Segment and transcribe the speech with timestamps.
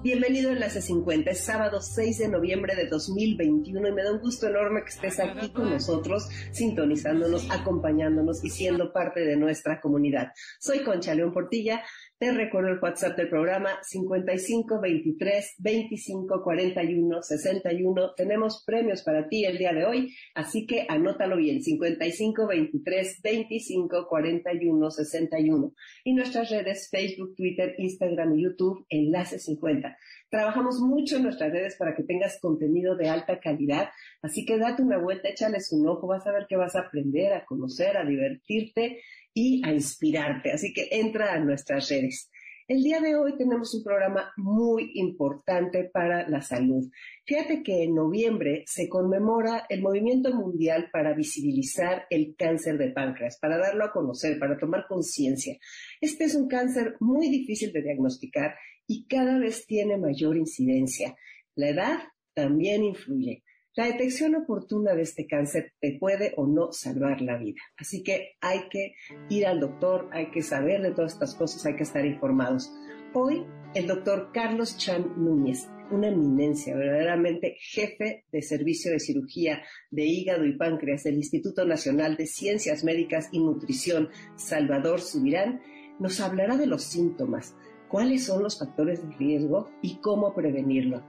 [0.00, 4.20] Bienvenido a Enlace 50, es sábado 6 de noviembre de 2021 y me da un
[4.20, 10.28] gusto enorme que estés aquí con nosotros, sintonizándonos, acompañándonos y siendo parte de nuestra comunidad.
[10.60, 11.82] Soy Concha León Portilla,
[12.18, 18.14] te recuerdo el WhatsApp del programa 55 23 25 41 61.
[18.16, 21.62] Tenemos premios para ti el día de hoy, así que anótalo bien.
[21.62, 25.72] 55 23 25 41 61.
[26.02, 29.96] Y nuestras redes Facebook, Twitter, Instagram y YouTube, Enlace 50.
[30.28, 33.90] Trabajamos mucho en nuestras redes para que tengas contenido de alta calidad,
[34.22, 37.32] así que date una vuelta, échales un ojo, vas a ver que vas a aprender,
[37.32, 38.98] a conocer, a divertirte
[39.38, 40.50] y a inspirarte.
[40.50, 42.28] Así que entra a nuestras redes.
[42.66, 46.90] El día de hoy tenemos un programa muy importante para la salud.
[47.24, 53.38] Fíjate que en noviembre se conmemora el movimiento mundial para visibilizar el cáncer de páncreas,
[53.38, 55.56] para darlo a conocer, para tomar conciencia.
[56.00, 58.56] Este es un cáncer muy difícil de diagnosticar
[58.88, 61.16] y cada vez tiene mayor incidencia.
[61.54, 61.98] La edad
[62.34, 63.44] también influye.
[63.78, 67.60] La detección oportuna de este cáncer te puede o no salvar la vida.
[67.76, 68.94] Así que hay que
[69.28, 72.72] ir al doctor, hay que saber de todas estas cosas, hay que estar informados.
[73.14, 79.62] Hoy, el doctor Carlos Chan Núñez, una eminencia, verdaderamente jefe de servicio de cirugía
[79.92, 85.60] de hígado y páncreas del Instituto Nacional de Ciencias Médicas y Nutrición, Salvador Subirán,
[86.00, 87.54] nos hablará de los síntomas,
[87.88, 91.04] cuáles son los factores de riesgo y cómo prevenirlo.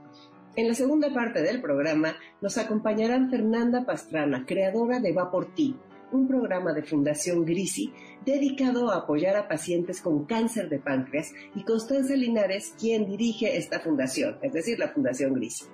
[0.56, 5.76] En la segunda parte del programa nos acompañarán Fernanda Pastrana, creadora de Va por Ti,
[6.10, 7.92] un programa de Fundación Grisi
[8.26, 13.78] dedicado a apoyar a pacientes con cáncer de páncreas, y Constanza Linares, quien dirige esta
[13.78, 15.66] fundación, es decir, la Fundación Grisi.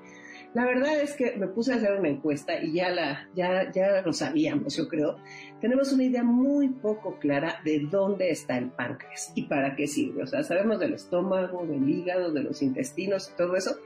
[0.53, 4.01] La verdad es que me puse a hacer una encuesta y ya, la, ya, ya
[4.03, 5.17] lo sabíamos, yo creo.
[5.61, 10.23] Tenemos una idea muy poco clara de dónde está el páncreas y para qué sirve.
[10.23, 13.77] O sea, sabemos del estómago, del hígado, de los intestinos, todo eso,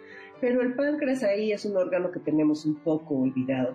[0.41, 3.75] pero el páncreas ahí es un órgano que tenemos un poco olvidado.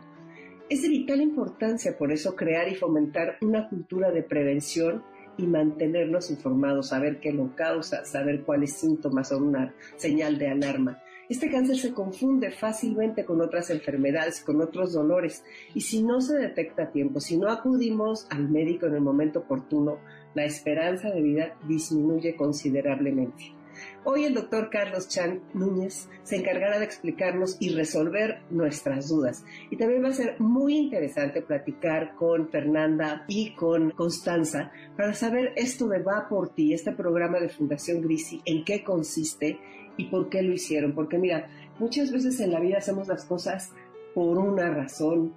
[0.70, 5.04] Es de vital importancia por eso crear y fomentar una cultura de prevención
[5.38, 11.02] y mantenernos informados, saber qué lo causa, saber cuáles síntomas son una señal de alarma.
[11.28, 15.44] Este cáncer se confunde fácilmente con otras enfermedades, con otros dolores,
[15.74, 19.40] y si no se detecta a tiempo, si no acudimos al médico en el momento
[19.40, 19.98] oportuno,
[20.36, 23.56] la esperanza de vida disminuye considerablemente.
[24.04, 29.44] Hoy el doctor Carlos Chan Núñez se encargará de explicarnos y resolver nuestras dudas.
[29.70, 35.54] Y también va a ser muy interesante platicar con Fernanda y con Constanza para saber
[35.56, 39.60] esto de Va por ti, este programa de Fundación Grisi, en qué consiste
[39.98, 40.94] y por qué lo hicieron.
[40.94, 41.48] Porque mira,
[41.80, 43.72] muchas veces en la vida hacemos las cosas
[44.14, 45.34] por una razón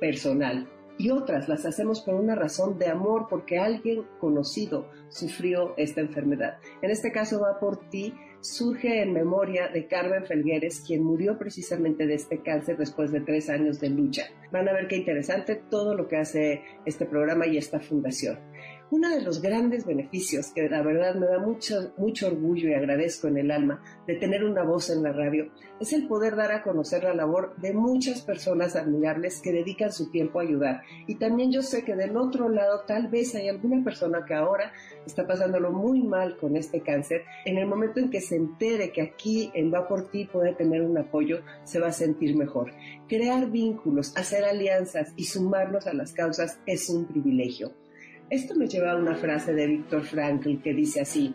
[0.00, 0.68] personal
[0.98, 6.58] y otras las hacemos por una razón de amor porque alguien conocido sufrió esta enfermedad.
[6.82, 12.06] En este caso va por ti, surge en memoria de Carmen Felgueres, quien murió precisamente
[12.06, 14.24] de este cáncer después de tres años de lucha.
[14.52, 18.38] Van a ver qué interesante todo lo que hace este programa y esta fundación.
[18.88, 23.26] Uno de los grandes beneficios que la verdad me da mucho, mucho orgullo y agradezco
[23.26, 26.62] en el alma de tener una voz en la radio es el poder dar a
[26.62, 30.82] conocer la labor de muchas personas admirables que dedican su tiempo a ayudar.
[31.08, 34.72] Y también yo sé que del otro lado tal vez hay alguna persona que ahora
[35.04, 37.24] está pasándolo muy mal con este cáncer.
[37.44, 40.82] En el momento en que se entere que aquí en Va por ti puede tener
[40.82, 42.72] un apoyo, se va a sentir mejor.
[43.08, 47.72] Crear vínculos, hacer alianzas y sumarnos a las causas es un privilegio.
[48.28, 51.32] Esto me lleva a una frase de Víctor Frankl que dice así,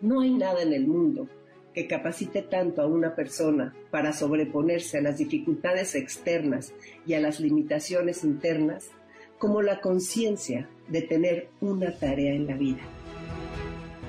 [0.00, 1.28] no hay nada en el mundo
[1.72, 6.72] que capacite tanto a una persona para sobreponerse a las dificultades externas
[7.06, 8.90] y a las limitaciones internas
[9.38, 12.82] como la conciencia de tener una tarea en la vida.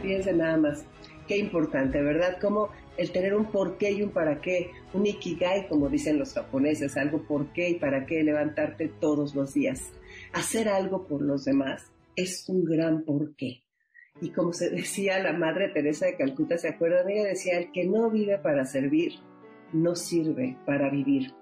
[0.02, 0.86] Fíjense nada más,
[1.28, 2.40] qué importante, ¿verdad?
[2.42, 6.98] Como el tener un porqué y un para qué, un ikigai, como dicen los japoneses,
[6.98, 9.92] algo por qué y para qué levantarte todos los días
[10.34, 13.64] hacer algo por los demás es un gran porqué.
[14.22, 17.10] Y como se decía la Madre Teresa de Calcuta, ¿se acuerdan?
[17.10, 19.14] Ella decía, el que no vive para servir,
[19.74, 21.34] no sirve para vivir.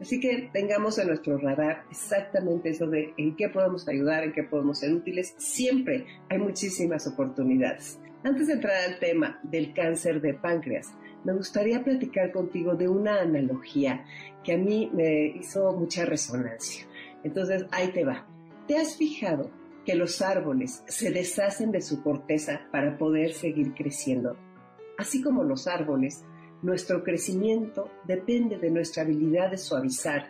[0.00, 4.44] Así que tengamos en nuestro radar exactamente eso de en qué podemos ayudar, en qué
[4.44, 5.34] podemos ser útiles.
[5.36, 7.98] Siempre hay muchísimas oportunidades.
[8.22, 10.88] Antes de entrar al tema del cáncer de páncreas,
[11.24, 14.04] me gustaría platicar contigo de una analogía
[14.44, 16.86] que a mí me hizo mucha resonancia.
[17.24, 18.26] Entonces, ahí te va.
[18.66, 19.50] ¿Te has fijado
[19.86, 24.36] que los árboles se deshacen de su corteza para poder seguir creciendo?
[24.98, 26.22] Así como los árboles,
[26.60, 30.28] nuestro crecimiento depende de nuestra habilidad de suavizar,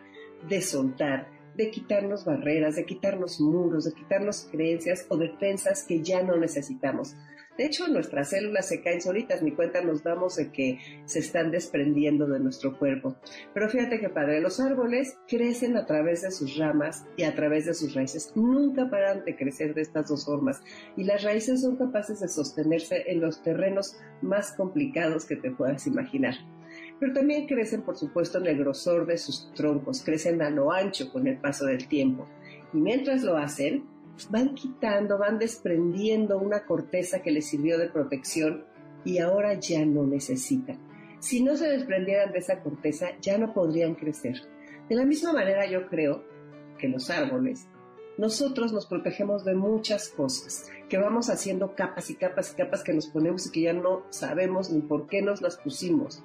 [0.48, 1.26] de soltar,
[1.56, 7.16] de quitarnos barreras, de quitarnos muros, de quitarnos creencias o defensas que ya no necesitamos.
[7.60, 11.50] De hecho, nuestras células se caen solitas, ni cuenta nos damos de que se están
[11.50, 13.16] desprendiendo de nuestro cuerpo.
[13.52, 17.66] Pero fíjate que padre, los árboles crecen a través de sus ramas y a través
[17.66, 18.32] de sus raíces.
[18.34, 20.62] Nunca paran de crecer de estas dos formas.
[20.96, 25.86] Y las raíces son capaces de sostenerse en los terrenos más complicados que te puedas
[25.86, 26.36] imaginar
[27.00, 31.10] pero también crecen, por supuesto, en el grosor de sus troncos, crecen a lo ancho
[31.10, 32.28] con el paso del tiempo.
[32.72, 33.84] Y mientras lo hacen,
[34.28, 38.64] van quitando, van desprendiendo una corteza que les sirvió de protección
[39.04, 40.78] y ahora ya no necesitan.
[41.20, 44.42] Si no se desprendieran de esa corteza, ya no podrían crecer.
[44.88, 46.24] De la misma manera yo creo
[46.78, 47.68] que los árboles,
[48.18, 52.92] nosotros nos protegemos de muchas cosas, que vamos haciendo capas y capas y capas que
[52.92, 56.22] nos ponemos y que ya no sabemos ni por qué nos las pusimos.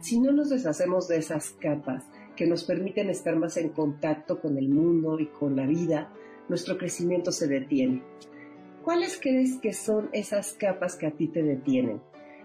[0.00, 2.04] Si no nos deshacemos de esas capas
[2.36, 6.12] que nos permiten estar más en contacto con el mundo y con la vida,
[6.48, 8.02] nuestro crecimiento se detiene.
[8.82, 12.00] ¿Cuáles crees que son esas capas que a ti te detienen?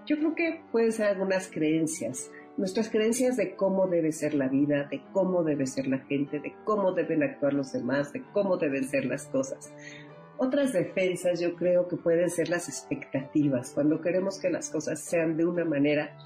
[0.07, 4.87] Yo creo que pueden ser algunas creencias, nuestras creencias de cómo debe ser la vida,
[4.89, 8.83] de cómo debe ser la gente, de cómo deben actuar los demás, de cómo deben
[8.87, 9.71] ser las cosas.
[10.37, 15.37] Otras defensas yo creo que pueden ser las expectativas, cuando queremos que las cosas sean
[15.37, 16.17] de una manera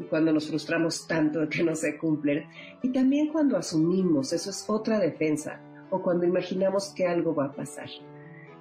[0.00, 2.46] y cuando nos frustramos tanto de que no se cumplen.
[2.82, 5.60] Y también cuando asumimos, eso es otra defensa,
[5.90, 7.88] o cuando imaginamos que algo va a pasar.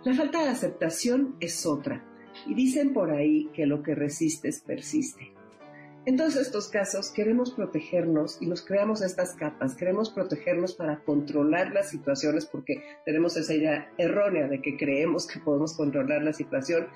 [0.04, 2.04] La falta de aceptación es otra,
[2.48, 5.34] y dicen por ahí que lo que resistes persiste.
[6.06, 11.74] En todos estos casos queremos protegernos y nos creamos estas capas, queremos protegernos para controlar
[11.74, 16.88] las situaciones porque tenemos esa idea errónea de que creemos que podemos controlar la situación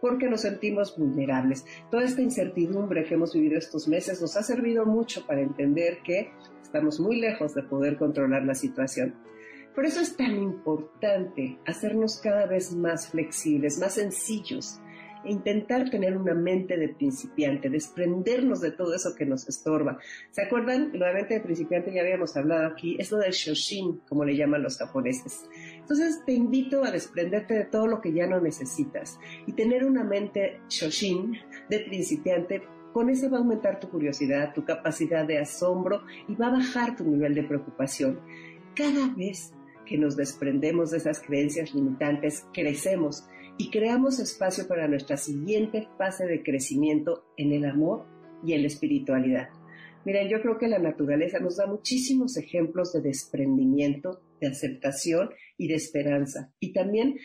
[0.00, 1.64] porque nos sentimos vulnerables.
[1.90, 6.32] Toda esta incertidumbre que hemos vivido estos meses nos ha servido mucho para entender que
[6.62, 9.14] estamos muy lejos de poder controlar la situación.
[9.76, 14.80] Por eso es tan importante hacernos cada vez más flexibles, más sencillos,
[15.22, 19.98] e intentar tener una mente de principiante, desprendernos de todo eso que nos estorba.
[20.30, 20.92] ¿Se acuerdan?
[20.94, 24.34] Lo de mente de principiante ya habíamos hablado aquí, es lo del Shoshin, como le
[24.34, 25.44] llaman los japoneses.
[25.74, 30.04] Entonces te invito a desprenderte de todo lo que ya no necesitas y tener una
[30.04, 31.36] mente Shoshin
[31.68, 32.62] de principiante
[32.94, 36.96] con eso va a aumentar tu curiosidad, tu capacidad de asombro y va a bajar
[36.96, 38.20] tu nivel de preocupación.
[38.74, 39.52] Cada vez
[39.86, 43.24] que nos desprendemos de esas creencias limitantes, crecemos
[43.56, 48.04] y creamos espacio para nuestra siguiente fase de crecimiento en el amor
[48.44, 49.48] y en la espiritualidad.
[50.04, 55.68] Miren, yo creo que la naturaleza nos da muchísimos ejemplos de desprendimiento, de aceptación y
[55.68, 56.52] de esperanza.
[56.60, 57.16] Y también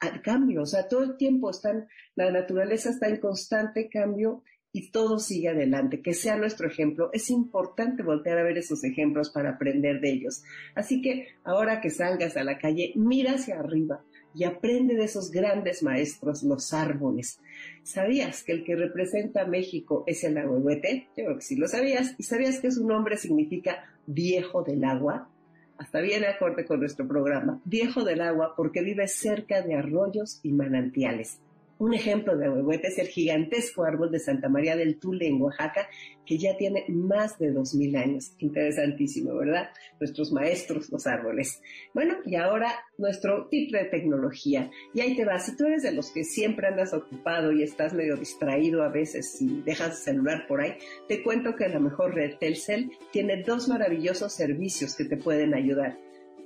[0.00, 4.90] al cambio, o sea, todo el tiempo están, la naturaleza está en constante cambio y
[4.90, 7.10] todo sigue adelante, que sea nuestro ejemplo.
[7.12, 10.42] Es importante voltear a ver esos ejemplos para aprender de ellos.
[10.74, 14.02] Así que ahora que salgas a la calle, mira hacia arriba
[14.34, 17.38] y aprende de esos grandes maestros, los árboles.
[17.82, 21.08] ¿Sabías que el que representa a México es el agüehuete?
[21.16, 22.14] Yo creo que sí lo sabías.
[22.18, 25.28] ¿Y sabías que su nombre significa viejo del agua?
[25.76, 27.60] Hasta viene acorde con nuestro programa.
[27.64, 31.40] Viejo del agua porque vive cerca de arroyos y manantiales.
[31.82, 35.88] Un ejemplo de huehuete es el gigantesco árbol de Santa María del Tule en Oaxaca,
[36.24, 38.36] que ya tiene más de 2.000 años.
[38.38, 39.70] Interesantísimo, ¿verdad?
[39.98, 41.60] Nuestros maestros, los árboles.
[41.92, 44.70] Bueno, y ahora nuestro tip de tecnología.
[44.94, 47.94] Y ahí te va, si tú eres de los que siempre andas ocupado y estás
[47.94, 50.74] medio distraído a veces y dejas el celular por ahí,
[51.08, 55.98] te cuento que la mejor red Telcel tiene dos maravillosos servicios que te pueden ayudar.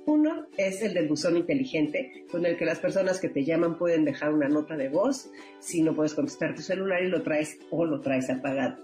[0.07, 4.05] Uno es el del buzón inteligente, con el que las personas que te llaman pueden
[4.05, 7.83] dejar una nota de voz si no puedes contestar tu celular y lo traes o
[7.83, 8.77] lo traes apagado.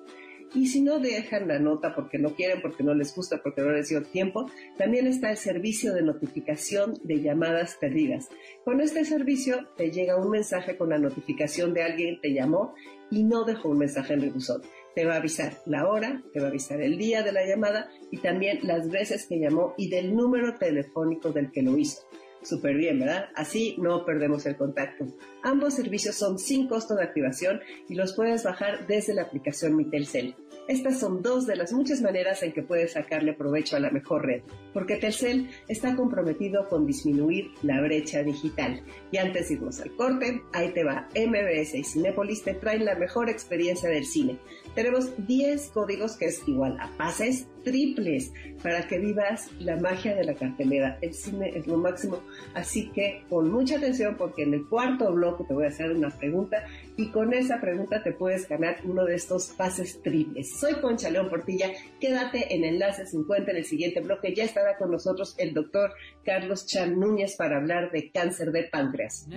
[0.53, 3.71] Y si no dejan la nota porque no quieren, porque no les gusta, porque no
[3.71, 8.27] les dio tiempo, también está el servicio de notificación de llamadas perdidas.
[8.65, 12.75] Con este servicio te llega un mensaje con la notificación de alguien que te llamó
[13.09, 14.61] y no dejó un mensaje en el buzón
[14.95, 17.89] te va a avisar la hora, te va a avisar el día de la llamada
[18.11, 22.01] y también las veces que llamó y del número telefónico del que lo hizo.
[22.43, 23.29] Súper bien, ¿verdad?
[23.35, 25.05] Así no perdemos el contacto.
[25.43, 29.85] Ambos servicios son sin costo de activación y los puedes bajar desde la aplicación Mi
[29.85, 30.35] Telcel.
[30.67, 34.25] Estas son dos de las muchas maneras en que puedes sacarle provecho a la mejor
[34.25, 38.81] red, porque Telcel está comprometido con disminuir la brecha digital.
[39.11, 42.95] Y antes de irnos al corte, ahí te va, MBS y Cinepolis te traen la
[42.95, 44.39] mejor experiencia del cine.
[44.73, 50.23] Tenemos 10 códigos que es igual a pases triples para que vivas la magia de
[50.23, 50.97] la cartelera.
[51.01, 52.21] El cine es lo máximo,
[52.53, 56.09] así que con mucha atención porque en el cuarto bloque te voy a hacer una
[56.09, 56.65] pregunta
[56.97, 60.59] y con esa pregunta te puedes ganar uno de estos pases triples.
[60.59, 64.33] Soy Concha León Portilla, quédate en Enlace 50 en el siguiente bloque.
[64.35, 65.93] Ya estará con nosotros el doctor
[66.23, 69.27] Carlos Chan Núñez para hablar de cáncer de páncreas.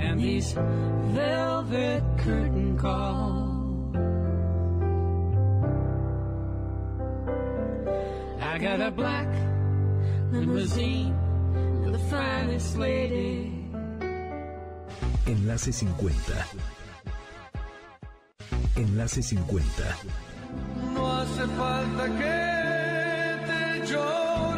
[0.00, 0.52] And these
[1.14, 3.50] velvet curtain calls.
[8.40, 9.28] I got a black
[10.32, 11.14] limousine
[11.82, 13.52] with the finest lady.
[15.26, 16.14] Enlace 50.
[18.76, 19.84] Enlace 50.
[20.94, 22.36] No hace falta que
[23.46, 24.49] te llore.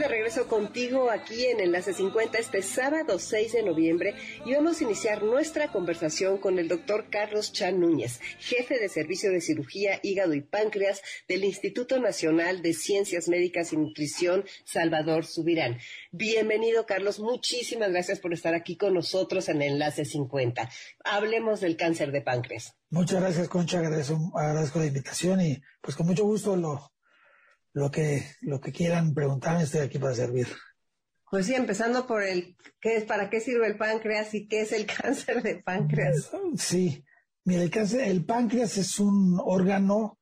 [0.00, 4.14] De regreso contigo aquí en Enlace 50 este sábado 6 de noviembre
[4.46, 9.30] y vamos a iniciar nuestra conversación con el doctor Carlos Chan Núñez, jefe de Servicio
[9.30, 15.76] de Cirugía, Hígado y Páncreas del Instituto Nacional de Ciencias Médicas y Nutrición Salvador Subirán.
[16.12, 20.70] Bienvenido Carlos, muchísimas gracias por estar aquí con nosotros en Enlace 50.
[21.04, 22.74] Hablemos del cáncer de páncreas.
[22.88, 26.90] Muchas gracias Concha, agradezco, agradezco la invitación y pues con mucho gusto lo
[27.72, 30.48] lo que, lo que quieran preguntarme, estoy aquí para servir.
[31.30, 34.72] Pues sí, empezando por el qué es, para qué sirve el páncreas y qué es
[34.72, 36.30] el cáncer de páncreas.
[36.56, 37.04] Sí,
[37.44, 40.18] mira, el cáncer, el páncreas es un órgano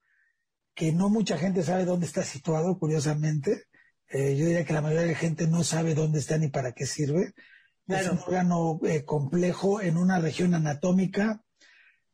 [0.75, 3.65] que no mucha gente sabe dónde está situado, curiosamente.
[4.11, 6.73] Eh, yo diría que la mayoría de la gente no sabe dónde está ni para
[6.73, 7.33] qué sirve.
[7.89, 11.43] Es un órgano eh, complejo en una región anatómica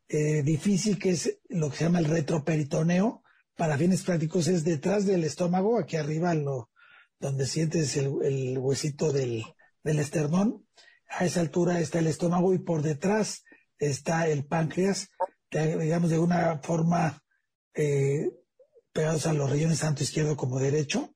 [0.08, 3.23] eh, difícil que es lo que se llama el retroperitoneo,
[3.56, 6.70] para fines prácticos es detrás del estómago, aquí arriba, lo,
[7.20, 9.44] donde sientes el, huesito del,
[9.84, 10.66] esternón.
[11.08, 13.44] A esa altura está el estómago y por detrás
[13.78, 15.10] está el páncreas,
[15.50, 17.22] digamos de una forma
[17.74, 18.30] eh,
[18.92, 21.14] pegados a los riñones tanto izquierdo como derecho.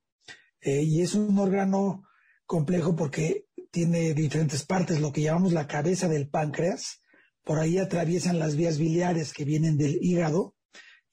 [0.61, 2.03] Eh, y es un órgano
[2.45, 7.01] complejo porque tiene diferentes partes, lo que llamamos la cabeza del páncreas.
[7.43, 10.55] Por ahí atraviesan las vías biliares que vienen del hígado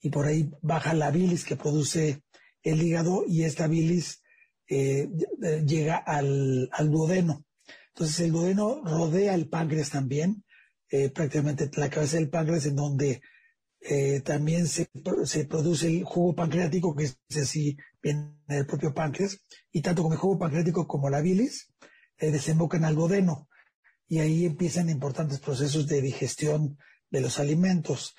[0.01, 2.23] y por ahí baja la bilis que produce
[2.63, 4.21] el hígado y esta bilis
[4.69, 5.09] eh,
[5.65, 7.45] llega al, duodeno.
[7.89, 10.43] Entonces el duodeno rodea el páncreas también,
[10.89, 13.21] eh, prácticamente la cabeza del páncreas en donde
[13.79, 14.89] eh, también se,
[15.47, 20.19] produce el jugo pancreático, que es así, viene del propio páncreas, y tanto como el
[20.19, 21.73] jugo pancreático como la bilis
[22.19, 23.47] desembocan al duodeno.
[24.07, 26.77] Y ahí empiezan importantes procesos de digestión
[27.09, 28.15] de los alimentos.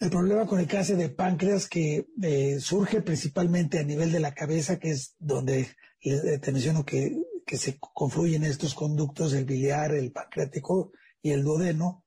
[0.00, 4.32] El problema con el cáncer de páncreas que eh, surge principalmente a nivel de la
[4.32, 10.12] cabeza, que es donde eh, te menciono que, se confluyen estos conductos, el biliar, el
[10.12, 12.04] pancreático y el duodeno.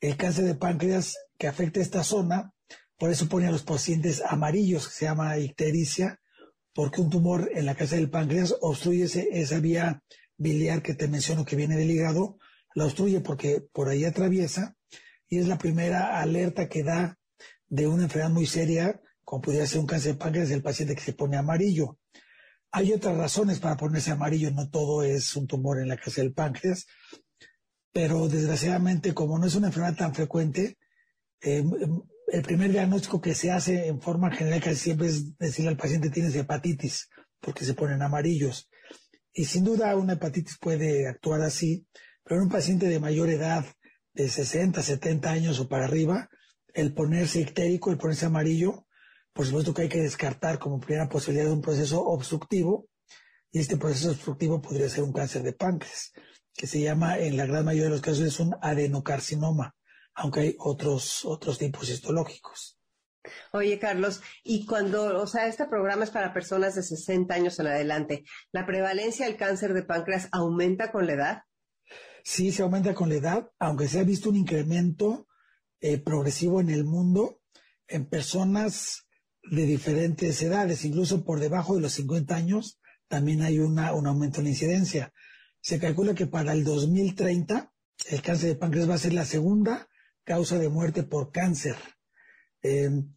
[0.00, 2.52] El cáncer de páncreas que afecta esta zona,
[2.96, 6.20] por eso pone a los pacientes amarillos, que se llama ictericia,
[6.74, 10.04] porque un tumor en la cabeza del páncreas obstruye esa vía
[10.36, 12.38] biliar que te menciono que viene del hígado,
[12.74, 14.76] la obstruye porque por ahí atraviesa
[15.30, 17.16] y es la primera alerta que da
[17.68, 21.02] de una enfermedad muy seria, como pudiera ser un cáncer de páncreas, el paciente que
[21.02, 21.98] se pone amarillo.
[22.72, 26.32] Hay otras razones para ponerse amarillo, no todo es un tumor en la cabeza del
[26.32, 26.86] páncreas,
[27.92, 30.78] pero desgraciadamente, como no es una enfermedad tan frecuente,
[31.40, 31.70] em,
[32.26, 36.10] el primer diagnóstico que se hace en forma general casi siempre es decirle al paciente
[36.10, 37.08] tienes hepatitis,
[37.40, 38.68] porque se ponen amarillos.
[39.32, 41.86] Y sin duda una hepatitis puede actuar así,
[42.24, 43.64] pero en un paciente de mayor edad,
[44.12, 46.28] de 60, 70 años o para arriba,
[46.74, 48.86] el ponerse ictérico, el ponerse amarillo,
[49.32, 52.88] por supuesto que hay que descartar como primera posibilidad de un proceso obstructivo,
[53.52, 56.12] y este proceso obstructivo podría ser un cáncer de páncreas,
[56.54, 59.74] que se llama, en la gran mayoría de los casos, es un adenocarcinoma,
[60.14, 62.76] aunque hay otros, otros tipos histológicos.
[63.52, 67.66] Oye, Carlos, y cuando, o sea, este programa es para personas de 60 años en
[67.66, 71.42] adelante, ¿la prevalencia del cáncer de páncreas aumenta con la edad?
[72.24, 75.28] Sí se aumenta con la edad, aunque se ha visto un incremento
[75.80, 77.40] eh, progresivo en el mundo
[77.88, 79.06] en personas
[79.42, 84.38] de diferentes edades, incluso por debajo de los 50 años, también hay una, un aumento
[84.38, 85.12] en la incidencia.
[85.60, 87.72] Se calcula que para el 2030
[88.08, 89.88] el cáncer de páncreas va a ser la segunda
[90.24, 91.76] causa de muerte por cáncer.
[92.62, 93.14] Em,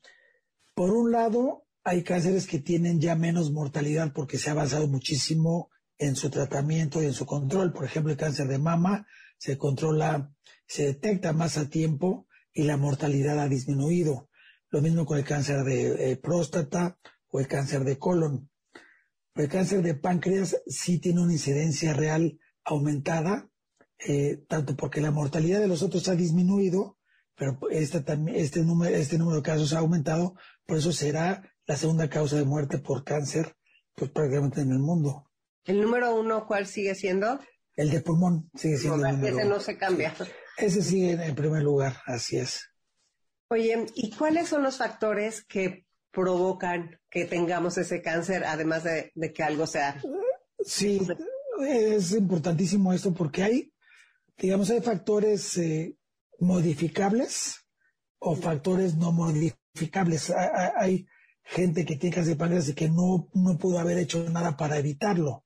[0.74, 5.70] por un lado, hay cánceres que tienen ya menos mortalidad porque se ha avanzado muchísimo
[5.98, 7.74] en su tratamiento y en su control.
[7.74, 9.08] Por ejemplo, el cáncer de mama
[9.38, 10.34] se controla,
[10.68, 14.30] se detecta más a tiempo y la mortalidad ha disminuido.
[14.70, 16.98] Lo mismo con el cáncer de eh, próstata
[17.30, 18.50] o el cáncer de colon.
[19.36, 23.50] El cáncer de páncreas sí tiene una incidencia real aumentada,
[24.08, 26.98] eh, tanto porque la mortalidad de los otros ha disminuido,
[27.36, 28.04] pero este,
[28.36, 30.36] este, número, este número de casos ha aumentado,
[30.66, 33.56] por eso será la segunda causa de muerte por cáncer,
[33.96, 35.32] pues prácticamente en el mundo.
[35.66, 37.40] ¿El número uno cuál sigue siendo?
[37.76, 40.14] El de pulmón sigue siendo el número Ese no se cambia.
[40.58, 42.70] Ese sigue en primer lugar, así es.
[43.48, 49.44] Oye, ¿y cuáles son los factores que provocan que tengamos ese cáncer, además de, que
[49.44, 50.02] algo sea?
[50.64, 51.00] Sí,
[51.68, 53.74] es importantísimo esto porque hay,
[54.38, 55.98] digamos, hay factores eh,
[56.40, 57.58] modificables
[58.20, 60.32] o factores no modificables.
[60.76, 61.06] Hay,
[61.46, 64.78] gente que tiene cáncer de páncreas y que no, no pudo haber hecho nada para
[64.78, 65.44] evitarlo.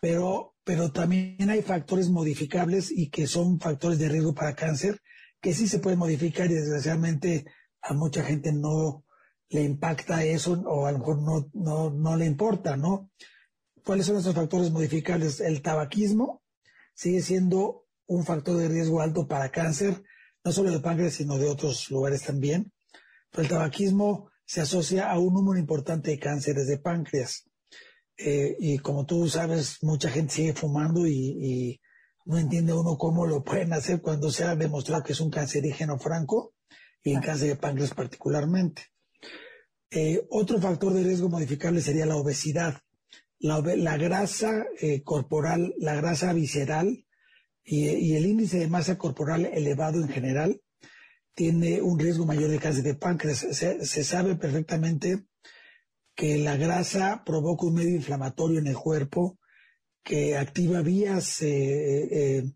[0.00, 5.00] Pero, pero también hay factores modificables y que son factores de riesgo para cáncer
[5.40, 7.44] que sí se pueden modificar y desgraciadamente
[7.82, 9.04] a mucha gente no
[9.48, 13.10] le impacta eso o a lo mejor no, no, no le importa, ¿no?
[13.84, 15.40] ¿Cuáles son esos factores modificables?
[15.40, 16.42] El tabaquismo
[16.94, 20.02] sigue siendo un factor de riesgo alto para cáncer,
[20.44, 22.72] no solo de páncreas, sino de otros lugares también.
[23.30, 27.48] Pero el tabaquismo se asocia a un número importante de cánceres de páncreas.
[28.18, 31.80] Eh, y como tú sabes, mucha gente sigue fumando y,
[32.24, 35.96] no entiende uno cómo lo pueden hacer cuando se ha demostrado que es un cancerígeno
[35.96, 36.54] franco
[37.00, 38.86] y en cáncer de páncreas particularmente.
[39.92, 42.80] Eh, otro factor de riesgo modificable sería la obesidad.
[43.38, 43.60] La,
[43.96, 47.06] grasa eh, corporal, la grasa visceral
[47.62, 50.60] y, el índice de masa corporal elevado en general
[51.32, 53.38] tiene un riesgo mayor de cáncer de páncreas.
[53.38, 55.26] se sabe perfectamente
[56.16, 59.38] que la grasa provoca un medio inflamatorio en el cuerpo
[60.02, 62.52] que activa vías eh, eh,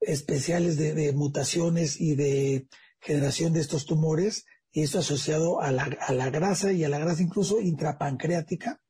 [0.00, 2.66] especiales de, mutaciones y de
[3.00, 7.60] generación de estos tumores, y esto asociado a la, grasa y a la grasa incluso
[7.60, 8.80] intrapancreática,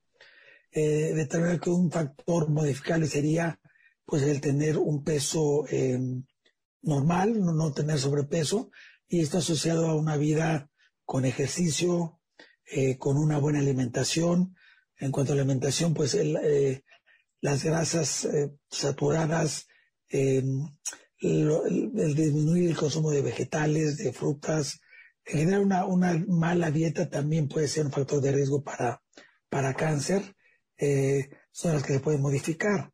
[0.72, 3.60] eh, de tal que un factor modificable sería
[4.04, 5.64] pues el tener un peso
[6.82, 8.70] normal, no, no tener sobrepeso,
[9.08, 10.70] y esto asociado a una vida
[11.04, 12.20] con ejercicio,
[12.68, 14.56] eh, con una buena alimentación.
[14.98, 16.82] En cuanto a alimentación, pues eh,
[17.40, 19.68] las grasas eh, saturadas,
[20.08, 20.66] em,
[21.18, 24.80] el, disminuir el consumo de vegetales, de frutas,
[25.24, 29.02] en general una, una, mala dieta también puede ser un factor de riesgo para,
[29.48, 30.34] para cáncer,
[31.50, 32.92] son las que se pueden modificar.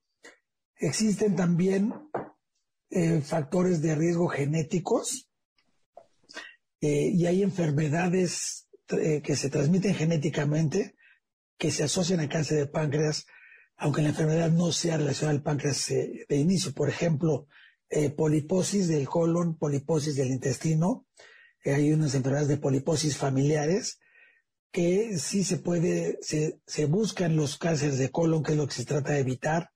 [0.77, 1.93] Existen también
[3.23, 5.29] factores de riesgo genéticos
[6.81, 10.97] y hay enfermedades eh, que se transmiten genéticamente,
[11.59, 13.27] que se asocian al cáncer de páncreas,
[13.77, 16.73] aunque la enfermedad no sea relacionada al páncreas eh, de inicio.
[16.73, 17.47] Por ejemplo,
[17.89, 21.07] eh, poliposis del colon, poliposis del intestino.
[21.65, 24.01] hay unas enfermedades de poliposis familiares
[24.73, 28.75] que sí se puede, se, se buscan los cánceres de colon, que es lo que
[28.75, 29.71] se trata de evitar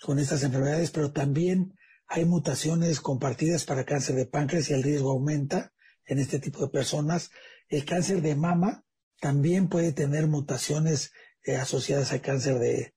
[0.00, 1.74] con estas enfermedades, pero también
[2.06, 5.72] hay mutaciones compartidas para cáncer de páncreas y el riesgo aumenta
[6.04, 7.30] en este tipo de personas.
[7.72, 8.84] El cáncer de mama
[9.18, 11.10] también puede tener mutaciones
[11.42, 12.92] eh, asociadas al cáncer de,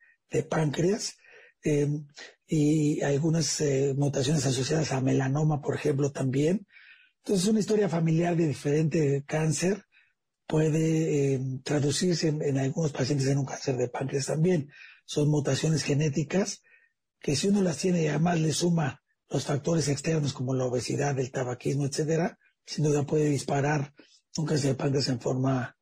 [0.49, 1.15] páncreas
[1.63, 2.05] em,
[2.45, 6.67] y algunas eh, mutaciones asociadas a melanoma, por ejemplo, también.
[7.23, 9.85] Entonces, una historia familiar de diferente cáncer
[10.45, 14.69] puede em, traducirse en, algunos pacientes en un cáncer de páncreas también.
[15.05, 16.63] Son mutaciones genéticas
[17.21, 21.17] que si uno las tiene y además le suma los factores externos como la obesidad,
[21.17, 23.93] el tabaquismo, etcétera, sin duda puede disparar
[24.37, 25.77] nunca se en forma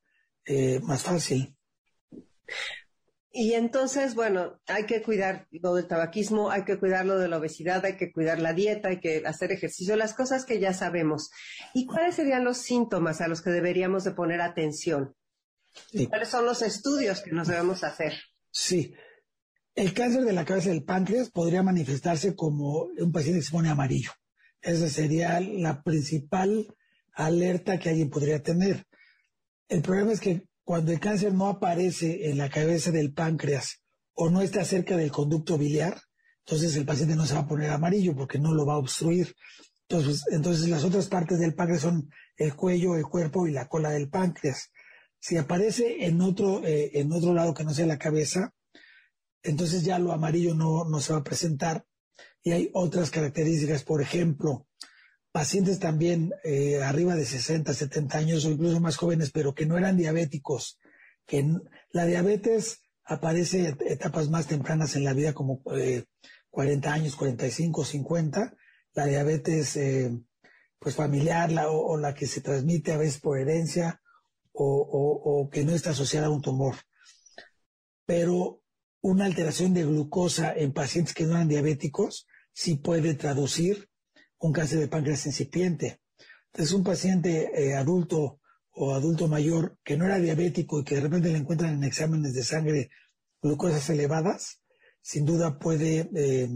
[0.46, 1.56] eh, más fácil.
[3.36, 7.38] Y entonces, bueno, hay que cuidar lo del tabaquismo, hay que cuidar lo de la
[7.38, 11.32] obesidad, hay que cuidar la dieta, hay que hacer ejercicio, las cosas que ya sabemos.
[11.74, 15.16] ¿Y cuáles serían los síntomas a los que deberíamos de poner atención?
[16.10, 18.14] ¿Cuáles son los estudios que nos debemos hacer?
[18.52, 18.94] Sí.
[19.74, 23.70] El cáncer de la cabeza del páncreas podría manifestarse como un paciente que se pone
[23.70, 24.12] amarillo.
[24.62, 26.68] Esa sería la principal
[27.14, 28.86] alerta que alguien podría tener.
[29.70, 33.82] El problema es que cuando el cáncer no aparece en la cabeza del páncreas
[34.14, 36.00] o no está cerca del conducto biliar,
[36.46, 39.36] entonces el paciente no se va a poner amarillo porque no lo va a obstruir.
[39.88, 43.90] Entonces, entonces las otras partes del páncreas son el cuello, el cuerpo y la cola
[43.92, 44.72] del páncreas.
[45.20, 48.54] Si aparece en otro, eh, en otro lado que no sea la cabeza,
[49.42, 51.86] entonces ya lo amarillo no, no se va a presentar.
[52.42, 54.68] Y hay otras características, por ejemplo,
[55.34, 59.78] pacientes también eh, arriba de 60, 70 años o incluso más jóvenes, pero que no
[59.78, 60.80] eran diabéticos,
[61.26, 61.44] que
[61.92, 67.84] la diabetes aparece en etapas más tempranas en la vida como 40 eh, años, 45,
[67.84, 68.56] 50,
[68.94, 70.16] la diabetes eh,
[70.78, 74.02] pues familiar o, la que se transmite a veces por herencia
[74.52, 76.76] o, que no está asociada a un tumor.
[78.06, 78.62] Pero
[79.02, 83.90] una alteración de glucosa en pacientes que no eran diabéticos sí puede traducir
[84.44, 86.02] un cáncer de páncreas incipiente.
[86.48, 91.02] Entonces, un paciente eh, adulto o adulto mayor que no era diabético y que de
[91.02, 92.90] repente le encuentran en exámenes de sangre
[93.42, 94.62] glucosas elevadas,
[95.02, 96.50] sin duda puede, eh,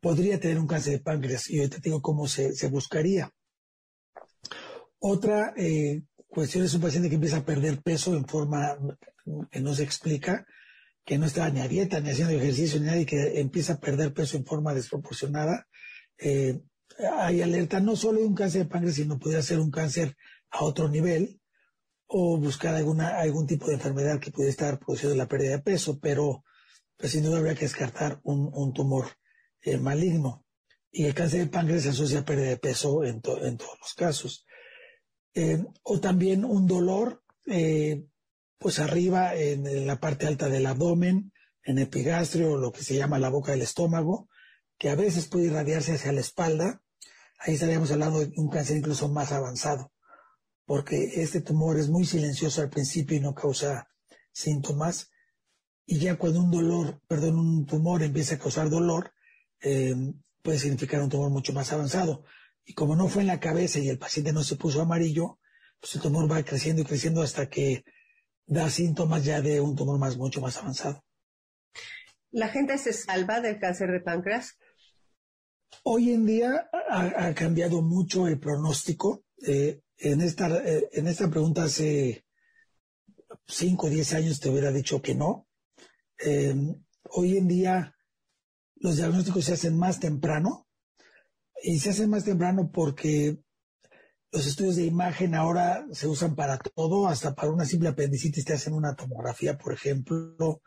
[0.00, 1.48] podría tener un cáncer de páncreas.
[1.48, 3.32] Y ahorita te digo cómo se, buscaría.
[4.98, 8.76] Otra eh, cuestión es un paciente que empieza a perder peso en forma
[9.52, 10.44] que no se explica,
[11.04, 13.80] que no está ni a dieta, ni haciendo ejercicio, ni nada, y que empieza a
[13.80, 15.68] perder peso en forma desproporcionada.
[16.18, 16.60] Eh,
[17.20, 20.16] hay alerta no solo de un cáncer de páncreas, sino podría ser un cáncer
[20.50, 21.40] a otro nivel
[22.06, 25.98] o buscar alguna, algún tipo de enfermedad que pudiera estar produciendo la pérdida de peso,
[26.00, 26.44] pero
[26.96, 29.06] pues sin duda habría que descartar un, tumor
[29.62, 30.44] eh, maligno.
[30.90, 33.94] Y el cáncer de páncreas se asocia a pérdida de peso en, en todos los
[33.94, 34.46] casos.
[35.34, 37.22] Eh, o también un dolor,
[38.58, 43.28] pues arriba en, la parte alta del abdomen, en epigastrio, lo que se llama la
[43.28, 44.27] boca del estómago,
[44.78, 46.82] que a veces puede irradiarse hacia la espalda.
[47.40, 49.92] Ahí estaríamos hablando de un cáncer incluso más avanzado
[50.68, 53.88] porque este tumor es muy silencioso al principio y no causa
[54.32, 55.10] síntomas.
[55.86, 59.14] Y ya cuando un dolor, perdón, un tumor empieza a causar dolor,
[59.62, 59.96] eh,
[60.42, 62.22] puede significar un tumor mucho más avanzado.
[62.66, 65.40] Y como no fue en la cabeza y el paciente no se puso amarillo,
[65.80, 67.82] pues el tumor va creciendo y creciendo hasta que
[68.44, 71.02] da síntomas ya de un tumor más, mucho más avanzado.
[72.30, 74.58] ¿La gente se salva del cáncer de páncreas?
[75.84, 79.24] Hoy en día ha, cambiado mucho el pronóstico.
[79.46, 82.24] Eh, en esta, eh, en esta pregunta hace
[83.46, 85.48] 5 o 10 años te hubiera dicho que no.
[86.18, 87.94] Em, hoy en día
[88.76, 90.68] los diagnósticos se hacen más temprano
[91.62, 93.38] y se hacen más temprano porque
[94.30, 98.52] los estudios de imagen ahora se usan para todo, hasta para una simple apendicitis te
[98.52, 100.62] hacen una tomografía, por ejemplo,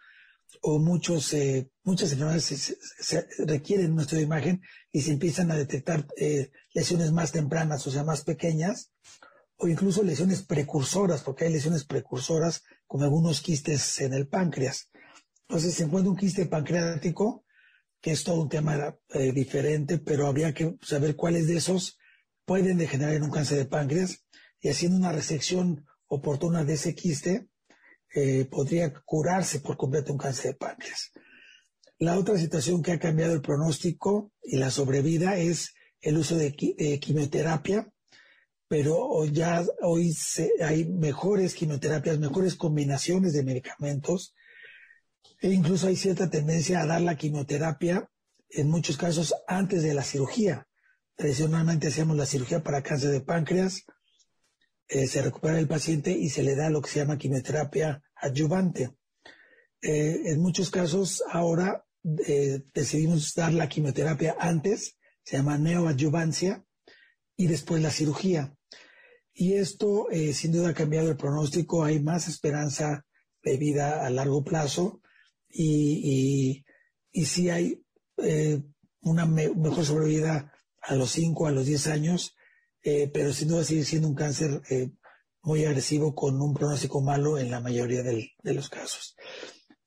[0.62, 4.62] o muchos, eh, muchas enfermedades se, requieren un estudio de imagen
[4.92, 8.92] y se empiezan a detectar eh, lesiones más tempranas, o sea, más pequeñas,
[9.58, 14.90] o incluso lesiones precursoras, porque hay lesiones precursoras como algunos quistes en el páncreas.
[15.48, 17.46] Entonces se encuentra un quiste pancreático,
[18.02, 22.00] que es todo un tema eh, diferente, pero habría que saber cuáles de esos
[22.46, 24.26] pueden degenerar en un cáncer de páncreas
[24.60, 27.48] y haciendo una resección oportuna de ese quiste,
[28.14, 31.12] eh, podría curarse por completo un cáncer de páncreas.
[31.98, 36.52] La otra situación que ha cambiado el pronóstico y la sobrevida es el uso de
[36.52, 37.92] quimioterapia,
[38.68, 40.16] pero ya hoy
[40.66, 44.34] hay mejores quimioterapias, mejores combinaciones de medicamentos
[45.42, 48.10] e incluso hay cierta tendencia a dar la quimioterapia
[48.50, 50.68] en muchos casos antes de la cirugía.
[51.16, 53.86] Tradicionalmente hacíamos la cirugía para cáncer de páncreas,
[54.94, 58.92] eh, se recupera el paciente y se le da lo que se llama quimioterapia adyuvante.
[59.82, 61.86] Eh, en muchos casos ahora
[62.28, 66.66] eh, decidimos dar la quimioterapia antes, se llama neoadyuvancia,
[67.38, 68.54] y después la cirugía.
[69.34, 73.06] Y esto sin duda ha cambiado el pronóstico, hay más esperanza
[73.44, 75.02] de vida a largo plazo
[75.48, 76.66] y,
[77.14, 77.82] y, hay
[79.00, 80.52] una mejor sobrevida
[80.82, 82.36] a los 5, a los 10 años
[82.84, 84.92] eh, pero sin duda sigue siendo un cáncer eh,
[85.44, 89.16] muy agresivo con un pronóstico malo en la mayoría de los casos.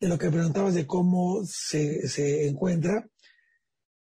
[0.01, 3.09] De lo que preguntabas de cómo se, encuentra,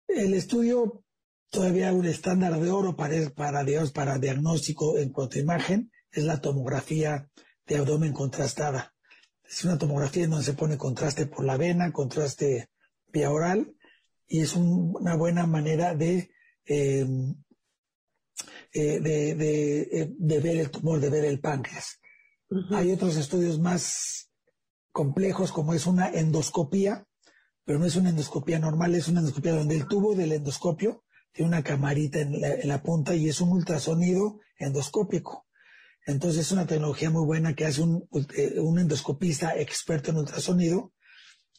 [0.08, 1.04] el estudio
[1.48, 6.40] todavía un estándar de oro para, para, para diagnóstico en cuanto a imagen es la
[6.40, 7.30] tomografía
[7.66, 8.94] de abdomen contrastada.
[9.48, 12.68] Es una tomografía en donde se pone contraste por la vena, contraste
[13.12, 13.76] vía oral,
[14.26, 16.30] y es una buena manera de
[16.66, 17.06] eh,
[18.76, 22.00] eh, eh, de, ver el tumor, de ver el páncreas.
[22.70, 24.28] Hay otros estudios más
[24.90, 27.06] complejos como es una endoscopía,
[27.64, 31.50] pero no es una endoscopía normal, es una endoscopía donde el tubo del endoscopio tiene
[31.50, 35.46] una camarita en la, punta y es un ultrasonido endoscópico.
[36.04, 40.92] Entonces es una tecnología muy buena que hace un, eh, endoscopista experto en ultrasonido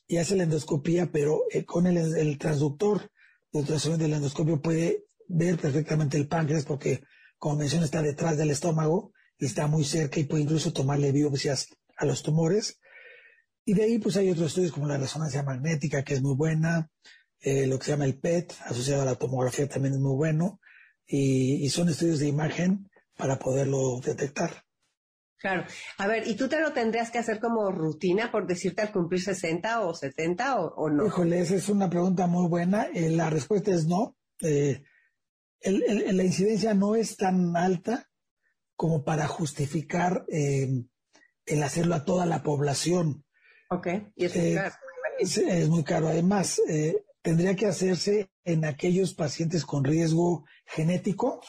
[0.05, 3.09] y hace la endoscopía, pero con el, el transductor
[3.53, 7.03] de ultrasonido del endoscopio puede ver perfectamente el páncreas porque,
[7.37, 11.69] como mencioné, está detrás del estómago y está muy cerca y puede incluso tomarle biopsias
[11.97, 12.79] a los tumores.
[13.65, 16.89] Y de ahí pues hay otros estudios como la resonancia magnética que es muy buena,
[17.39, 20.59] eh, lo que se llama el PET asociado a la tomografía también es muy bueno.
[21.07, 24.65] y, son estudios de imagen para poderlo detectar.
[25.37, 25.65] Claro.
[25.99, 29.21] A ver, ¿y tú te lo tendrías que hacer como rutina, por decirte, al cumplir
[29.21, 31.05] 60 o 70 o, no?
[31.05, 32.87] Híjole, esa es una pregunta muy buena.
[32.93, 34.15] Eh, la respuesta es no.
[34.41, 34.81] Eh,
[35.71, 38.09] la incidencia no es tan alta
[38.75, 40.83] como para justificar eh,
[41.45, 43.25] el hacerlo a toda la población.
[43.69, 44.75] Ok, y es muy caro.
[45.17, 46.07] Es, muy caro.
[46.07, 46.61] Además,
[47.21, 51.41] tendría que hacerse en aquellos pacientes con riesgo genético,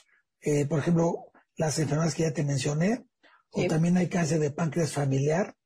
[0.69, 3.07] por ejemplo, las enfermedades que ya te mencioné,
[3.51, 5.57] o también hay cáncer de páncreas familiar.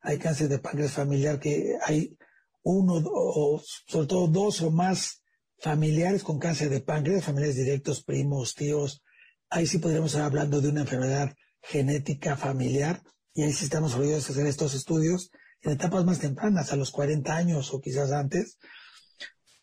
[0.00, 2.16] Hay cáncer de páncreas familiar que hay
[2.62, 5.22] uno o sobre todo dos o más
[5.64, 9.02] familiares con cáncer de páncreas, familiares directos, primos, tíos.
[9.48, 14.26] Ahí sí podríamos estar hablando de una enfermedad genética familiar y ahí sí estamos orgullosos
[14.26, 15.30] de hacer estos estudios
[15.62, 18.58] en etapas más tempranas, a los 40 años o quizás antes.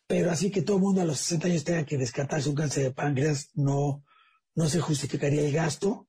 [0.07, 2.83] Pero así que todo el mundo a los 60 años tenga que descartarse un cáncer
[2.83, 4.03] de páncreas, no,
[4.55, 6.07] no se justificaría el gasto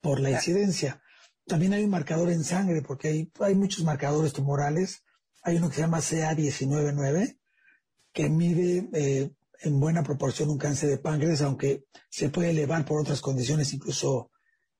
[0.00, 1.02] por la incidencia.
[1.46, 5.04] También hay un marcador en sangre, porque hay, hay muchos marcadores tumorales.
[5.42, 7.36] Hay uno que se llama CA199,
[8.14, 13.00] que mide eh, en buena proporción un cáncer de páncreas, aunque se puede elevar por
[13.00, 14.30] otras condiciones, incluso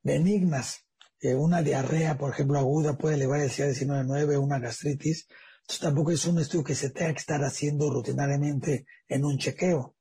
[0.03, 0.87] benignas.
[1.20, 5.27] Eh, una diarrea, por ejemplo, aguda puede elevar el CA199, una gastritis.
[5.62, 9.94] Entonces tampoco es un estudio que se tenga que estar haciendo rutinariamente en un chequeo.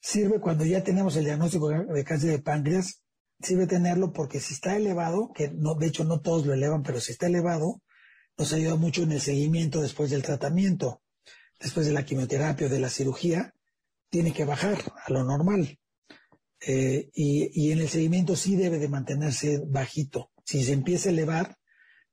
[0.00, 3.02] Sirve cuando ya tenemos el diagnóstico de cáncer de páncreas
[3.42, 7.00] sirve tenerlo porque si está elevado, que no, de hecho no todos lo elevan, pero
[7.00, 7.82] si está elevado,
[8.36, 11.02] nos ayuda mucho en el seguimiento después del tratamiento,
[11.60, 13.54] después de la quimioterapia o de la cirugía,
[14.08, 15.78] tiene que bajar a lo normal.
[16.66, 20.30] Eh, y, y, en el seguimiento sí debe de mantenerse bajito.
[20.44, 21.56] Si se empieza a elevar,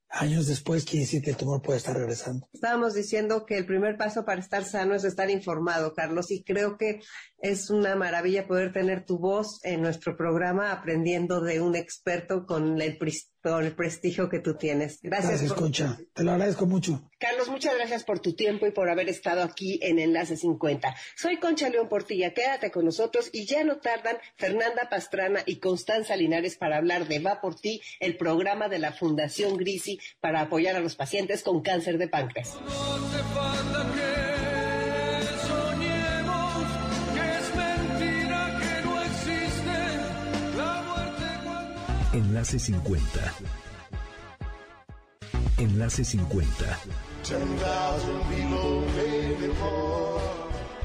[0.10, 2.48] años después quiere decir que el tumor puede estar regresando.
[2.54, 6.78] Estábamos diciendo que el primer paso para estar sano es estar informado, Carlos, y creo
[6.78, 7.02] que
[7.40, 12.82] es una maravilla poder tener tu voz en nuestro programa aprendiendo de un experto con
[12.82, 12.98] el,
[13.44, 15.00] el prestigio que tú tienes.
[15.02, 15.30] Gracias.
[15.30, 15.98] Gracias, Concha.
[16.14, 17.10] Te lo agradezco mucho.
[17.20, 20.96] Carlos, muchas gracias por tu tiempo y por haber estado aquí en Enlace 50.
[21.16, 22.34] Soy Concha León Portilla.
[22.34, 27.20] Quédate con nosotros y ya no tardan Fernanda Pastrana y Constanza Linares para hablar de
[27.20, 31.62] Va por ti, el programa de la Fundación Grisi para apoyar a los pacientes con
[31.62, 32.58] cáncer de páncreas.
[42.14, 43.34] Enlace 50.
[45.60, 46.80] Enlace 50.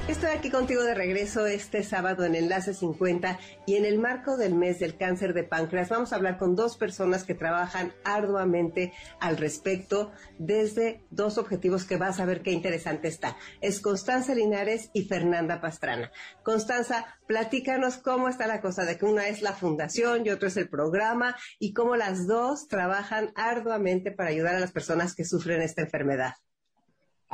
[0.05, 4.53] Estoy aquí contigo de regreso este sábado en Enlace 50 y en el marco del
[4.53, 9.37] mes del cáncer de páncreas vamos a hablar con dos personas que trabajan arduamente al
[9.37, 13.37] respecto desde dos objetivos que vas a ver qué interesante está.
[13.61, 16.11] Es Constanza Linares y Fernanda Pastrana.
[16.43, 20.57] Constanza, platícanos cómo está la cosa de que una es la fundación y otro es
[20.57, 25.61] el programa y cómo las dos trabajan arduamente para ayudar a las personas que sufren
[25.61, 26.33] esta enfermedad.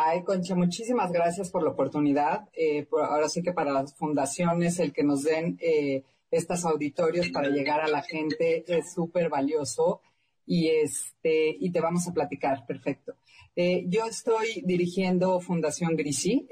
[0.02, 2.48] Ay, Concha, muchísimas gracias por la oportunidad.
[2.54, 7.50] Eh, ahora sí que para las fundaciones el que nos den eh, estos auditorios para
[7.50, 10.00] llegar a la gente es súper valioso
[10.46, 13.16] y, este, y te vamos a platicar, perfecto.
[13.58, 16.48] Eh, yo estoy dirigiendo Fundación Grisi.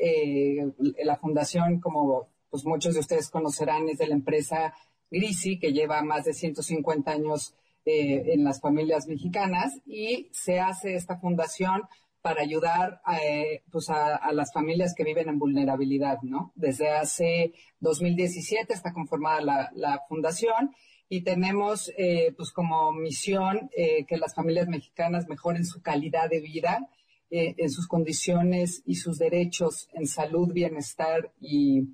[1.05, 4.73] la fundación, como pues muchos de ustedes conocerán, es de la empresa
[5.09, 7.55] Grisi, que lleva más de 150 años
[7.85, 11.83] en las familias mexicanas y se hace esta fundación
[12.21, 16.51] para ayudar eh, pues a, las familias que viven en vulnerabilidad, ¿no?
[16.55, 20.75] Desde hace 2017 está conformada la, fundación
[21.09, 26.41] y tenemos eh, pues como misión eh, que las familias mexicanas mejoren su calidad de
[26.41, 26.89] vida,
[27.29, 31.89] en sus condiciones y sus derechos en salud, bienestar y,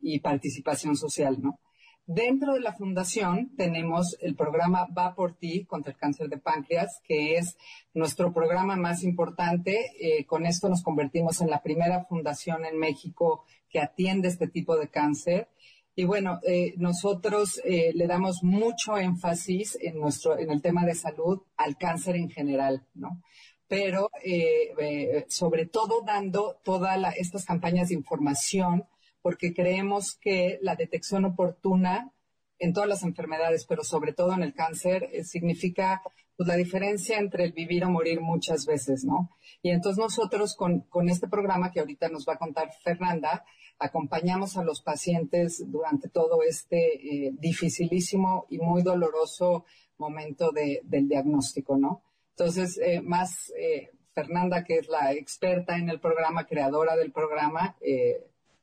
[0.00, 1.60] y participación social, ¿no?
[2.06, 7.00] Dentro de la fundación tenemos el programa Va por ti contra el cáncer de páncreas,
[7.04, 7.56] que es
[7.94, 9.92] nuestro programa más importante.
[10.00, 14.76] Eh, con esto nos convertimos en la primera fundación en México que atiende este tipo
[14.76, 15.48] de cáncer.
[15.94, 20.94] Y bueno, eh, nosotros eh, le damos mucho énfasis en nuestro, en el tema de
[20.94, 23.22] salud al cáncer en general, ¿no?
[23.68, 24.10] Pero
[25.28, 28.84] sobre todo dando todas estas campañas de información
[29.22, 32.12] porque creemos que la detección oportuna
[32.60, 36.02] en todas las enfermedades, pero sobre todo en el cáncer, eh, significa
[36.36, 39.30] pues, la diferencia entre el vivir o morir muchas veces, ¿no?
[39.62, 43.44] Y entonces nosotros con, este programa que ahorita nos va a contar Fernanda,
[43.78, 49.64] acompañamos a los pacientes durante todo este eh, dificilísimo y muy doloroso
[49.96, 52.02] momento del diagnóstico, ¿no?
[52.30, 53.52] Entonces, eh, más
[54.14, 57.76] Fernanda, que es la experta en el programa, creadora del programa,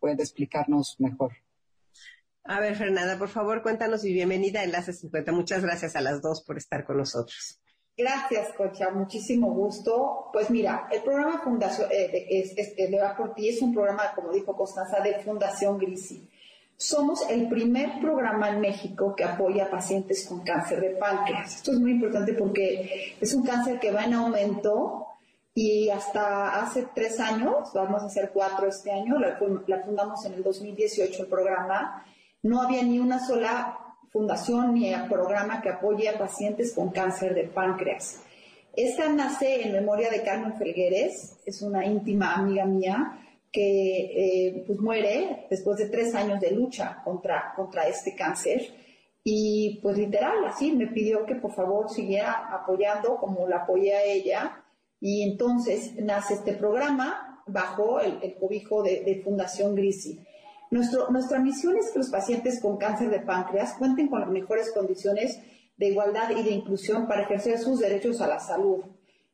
[0.07, 1.33] puede explicarnos mejor.
[2.45, 5.33] A ver, Fernanda, por favor, cuéntanos y bienvenida a Enlace 50.
[5.33, 7.59] Muchas gracias a las dos por estar con nosotros.
[7.97, 10.29] Gracias, Cocha, muchísimo gusto.
[10.31, 12.73] Pues mira, el programa Fundación eh, es, es,
[13.17, 16.29] por ti es un programa, como dijo Constanza, de Fundación Grisi.
[16.77, 21.55] Somos el primer programa en México que apoya a pacientes con cáncer de páncreas.
[21.55, 25.06] Esto es muy importante porque es un cáncer que va en aumento
[25.59, 29.39] y hasta hace tres años, vamos a hacer cuatro este año, la,
[29.83, 32.05] fundamos en el 2018 el programa,
[32.43, 33.75] no había ni una sola
[34.11, 38.21] fundación ni programa que apoye a pacientes con cáncer de páncreas.
[38.75, 43.19] Esta nace en memoria de Carmen Felgueres, es una íntima amiga mía
[43.51, 48.61] que eh, pues muere después de tres años de lucha contra, contra este cáncer.
[49.23, 54.03] Y pues literal, así me pidió que por favor siguiera apoyando como la apoyé a
[54.03, 54.56] ella.
[54.99, 60.19] Y entonces nace este programa bajo el, cobijo de, de Fundación Grisi
[60.69, 65.39] nuestra misión es que los pacientes con cáncer de páncreas cuenten con las mejores condiciones
[65.77, 68.83] de igualdad y de inclusión para ejercer sus derechos a la salud.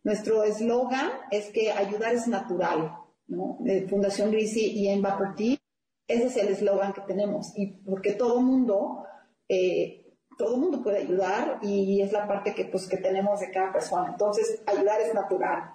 [0.03, 2.97] Nuestro eslogan es que ayudar es natural,
[3.27, 3.57] ¿no?
[3.61, 5.59] De Fundación Grisi y en por ti,
[6.07, 7.53] ese es el eslogan que tenemos.
[7.55, 9.05] Y porque todo mundo,
[9.47, 10.02] eh,
[10.37, 14.09] todo mundo puede ayudar y es la parte que, pues, que tenemos de cada persona.
[14.11, 15.73] Entonces, ayudar es natural.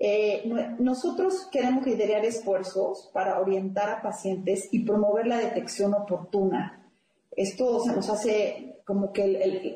[0.00, 0.48] Eh,
[0.78, 6.88] nosotros queremos liderar esfuerzos para orientar a pacientes y promover la detección oportuna.
[7.32, 9.26] Esto se nos hace como que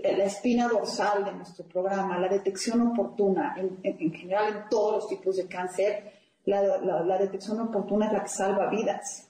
[0.03, 5.37] la espina dorsal de nuestro programa, la detección oportuna, en, general en todos los tipos
[5.37, 6.12] de cáncer,
[6.44, 9.29] la, detección oportuna es la que salva vidas.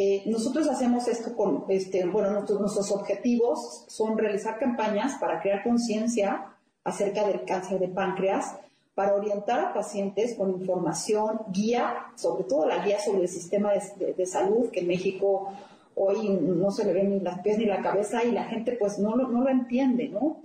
[0.00, 6.54] Eh, nosotros hacemos esto con, este, bueno, nuestros, objetivos son realizar campañas para crear conciencia
[6.84, 8.54] acerca del cáncer de páncreas,
[8.94, 14.24] para orientar a pacientes con información, guía, sobre todo la guía sobre el sistema de,
[14.24, 15.52] salud, que en México
[15.96, 19.00] hoy no se le ven ni las pies ni la cabeza y la gente pues
[19.00, 20.44] no lo, no lo entiende, ¿no?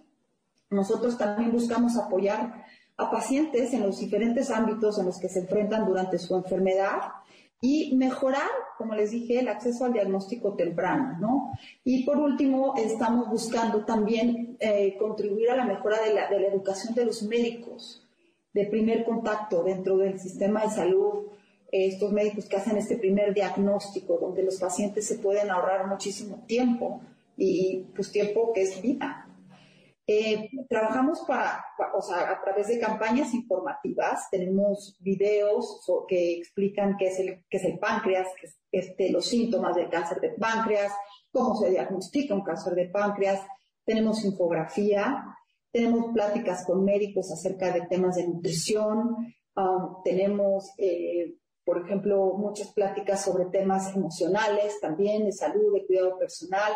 [0.72, 2.66] Nosotros también buscamos apoyar
[2.98, 7.02] a pacientes en los diferentes ámbitos en los que se enfrentan durante su enfermedad
[7.66, 11.54] y mejorar, como les dije, el acceso al diagnóstico temprano, ¿no?
[11.86, 16.48] Y por último, estamos buscando también eh, contribuir a la mejora de la, de la
[16.48, 18.06] educación de los médicos
[18.54, 21.28] de primer contacto dentro del sistema de salud,
[21.72, 27.00] estos médicos que hacen este primer diagnóstico, donde los pacientes se pueden ahorrar muchísimo tiempo
[27.38, 29.23] y pues tiempo que es vida.
[30.06, 31.64] Eh, trabajamos para,
[31.96, 37.58] o sea, a través de campañas informativas, tenemos videos que explican qué es el, qué
[37.58, 40.92] es el páncreas, qué es, este, los síntomas del cáncer de páncreas,
[41.32, 43.40] cómo se diagnostica un cáncer de páncreas,
[43.86, 45.24] tenemos infografía,
[45.72, 52.74] tenemos pláticas con médicos acerca de temas de nutrición, um, tenemos, eh, por ejemplo, muchas
[52.74, 56.74] pláticas sobre temas emocionales también, de salud, de cuidado personal.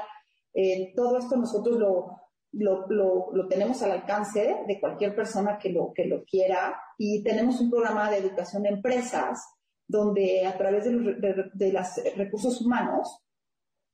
[0.53, 6.05] Eh, todo esto nosotros lo, lo, tenemos al alcance de cualquier persona que lo, que
[6.05, 9.39] lo quiera y tenemos un programa de educación de empresas
[9.87, 11.15] donde a través de, los,
[11.53, 13.23] de los recursos humanos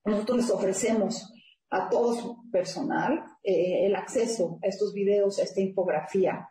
[0.05, 1.33] nosotros les ofrecemos
[1.73, 6.47] a todo su personal eh, el acceso a estos videos, a esta infografía.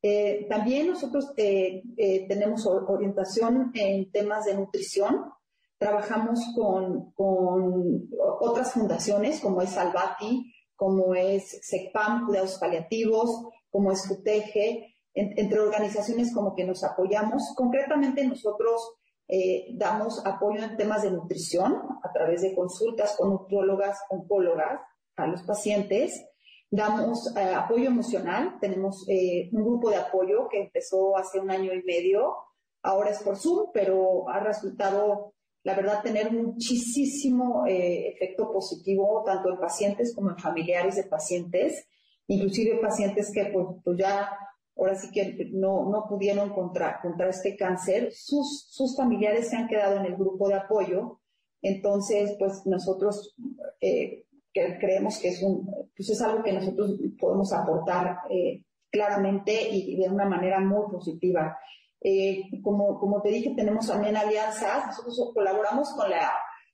[0.00, 1.82] Eh, también nosotros eh,
[2.26, 5.30] tenemos orientación en temas de nutrición.
[5.78, 8.08] Trabajamos con, con,
[8.40, 16.34] otras fundaciones como es Salvati, como es SECPAM, Cuidados Paliativos, como es FUTEGE, entre organizaciones
[16.34, 17.54] como que nos apoyamos.
[17.54, 18.96] Concretamente nosotros
[19.28, 24.80] eh, damos apoyo en temas de nutrición a través de consultas con nutriólogas, oncólogas
[25.14, 26.20] a los pacientes.
[26.68, 28.56] Damos eh, apoyo emocional.
[28.60, 32.34] Tenemos eh, un grupo de apoyo que empezó hace un año y medio.
[32.82, 39.58] Ahora es por Zoom, pero ha resultado, la verdad, tener muchísimo efecto positivo tanto en
[39.58, 41.86] pacientes como en familiares de pacientes,
[42.26, 44.28] inclusive pacientes que pues, pues ya
[44.76, 49.68] ahora sí que no, no pudieron contra, contra este cáncer, sus, sus familiares se han
[49.68, 51.20] quedado en el grupo de apoyo.
[51.60, 53.36] Entonces, pues nosotros
[53.80, 59.96] eh, creemos que es, un, pues es algo que nosotros podemos aportar eh, claramente y,
[59.96, 61.56] de una manera muy positiva.
[62.04, 64.86] Eh, como, como te dije, tenemos también alianzas.
[64.86, 66.30] Nosotros colaboramos con las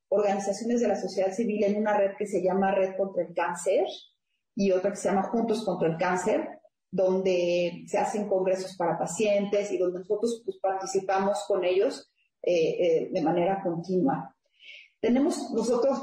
[0.09, 3.87] organizaciones de la sociedad civil en una red que se llama Red contra el Cáncer
[4.55, 6.59] y otra que se llama Juntos contra el Cáncer
[6.91, 12.11] donde se hacen congresos para pacientes y donde nosotros pues, participamos con ellos
[12.43, 14.35] eh, eh, de manera continua.
[15.01, 16.03] Tenemos nosotros,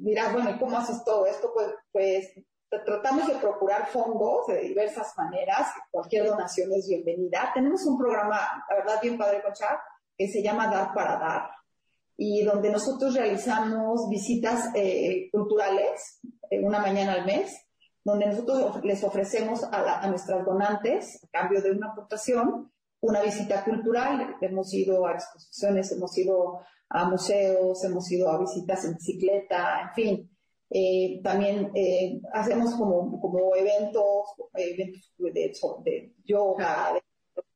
[0.00, 1.50] dirás, bueno, ¿y cómo haces todo esto?
[1.52, 2.32] Pues, pues
[2.68, 7.50] tratamos de procurar fondos de diversas maneras, cualquier donación es bienvenida.
[7.54, 9.80] Tenemos un programa, la verdad, bien padre, Concha,
[10.16, 11.50] que se llama Dar para Dar.
[12.18, 16.18] y donde nosotros realizamos visitas eh, culturales
[16.62, 17.66] una mañana al mes,
[18.04, 23.64] donde nosotros les ofrecemos a, a nuestras donantes, a cambio de una aportación, una visita
[23.64, 24.36] cultural.
[24.40, 29.94] Hemos ido a exposiciones, hemos ido a museos, hemos ido a visitas en bicicleta, en
[29.94, 30.35] fin.
[30.70, 35.52] Eh, también eh, hacemos como, como eventos, eventos de,
[35.84, 36.92] de yoga,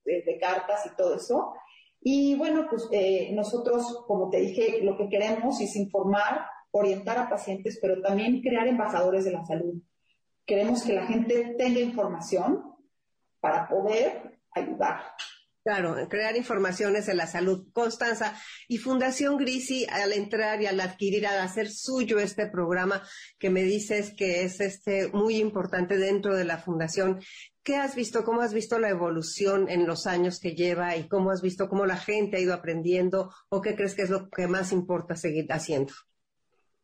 [0.05, 1.55] de, cartas y todo eso.
[2.01, 7.29] Y bueno, pues eh, nosotros, como te dije, lo que queremos es informar, orientar a
[7.29, 9.83] pacientes, pero también crear embajadores de la salud.
[10.47, 12.75] Queremos que la gente tenga información
[13.41, 15.01] para poder ayudar.
[15.63, 17.69] Claro, crear informaciones de la salud.
[17.75, 18.35] Constanza,
[18.67, 23.03] y Fundación Grisi, al entrar y al adquirir, al hacer suyo este programa
[23.39, 27.21] que me dices que es este muy importante dentro de la fundación,
[27.63, 28.25] ¿qué has visto?
[28.25, 31.85] ¿Cómo has visto la evolución en los años que lleva y cómo has visto cómo
[31.85, 35.47] la gente ha ido aprendiendo o qué crees que es lo que más importa seguir
[35.53, 35.93] haciendo?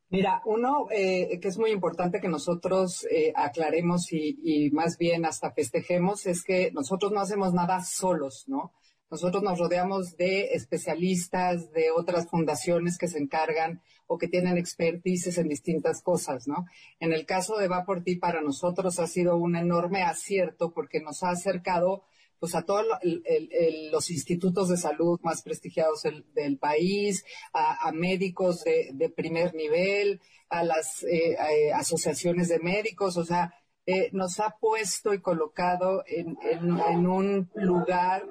[0.09, 5.25] Mira, uno eh, que es muy importante que nosotros eh, aclaremos y, y, más bien
[5.25, 8.73] hasta festejemos es que nosotros no hacemos nada solos, ¿no?
[9.11, 15.39] Nosotros nos rodeamos de especialistas, de otras fundaciones que se encargan o que tienen expertices
[15.39, 16.67] en distintas cosas, ¿no?
[17.01, 21.01] En el caso de Va por ti, para nosotros ha sido un enorme acierto porque
[21.01, 22.03] nos ha acercado
[22.39, 22.85] pues a todos
[23.91, 31.03] los institutos de salud más prestigiados del, país, a, médicos de, primer nivel, a las
[31.05, 33.55] eh, eh, asociaciones de médicos, o sea,
[33.87, 38.25] eh, nos ha puesto y colocado en, un lugar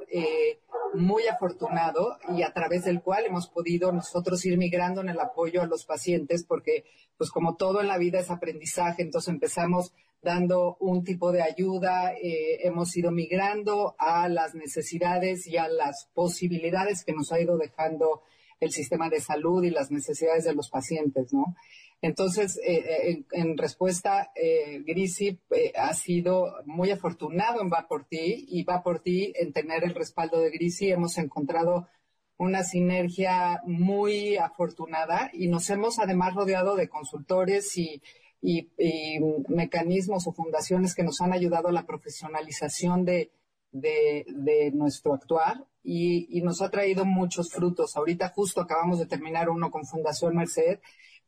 [0.93, 5.61] muy afortunado y a través del cual hemos podido nosotros ir migrando en el apoyo
[5.61, 6.85] a los pacientes porque
[7.17, 9.93] pues como todo en la vida es aprendizaje, entonces empezamos
[10.25, 16.09] dando un tipo de ayuda, eh, hemos ido migrando a las necesidades y a las
[16.13, 18.23] posibilidades que nos ha ido dejando
[18.59, 21.55] el sistema de salud y las necesidades de los pacientes, ¿no?
[22.01, 25.39] Entonces, eh, eh, en, respuesta, eh, Grisi
[25.75, 29.95] ha sido muy afortunado en Va por ti y Va por ti en tener el
[29.95, 30.91] respaldo de Grisi.
[30.91, 31.87] Hemos encontrado
[32.37, 38.01] una sinergia muy afortunada y nos hemos además rodeado de consultores y,
[39.49, 43.31] mecanismos o fundaciones que nos han ayudado a la profesionalización de,
[44.73, 47.95] nuestro actuar y, y, nos ha traído muchos frutos.
[47.95, 50.79] Ahorita justo acabamos de terminar uno con Fundación Merced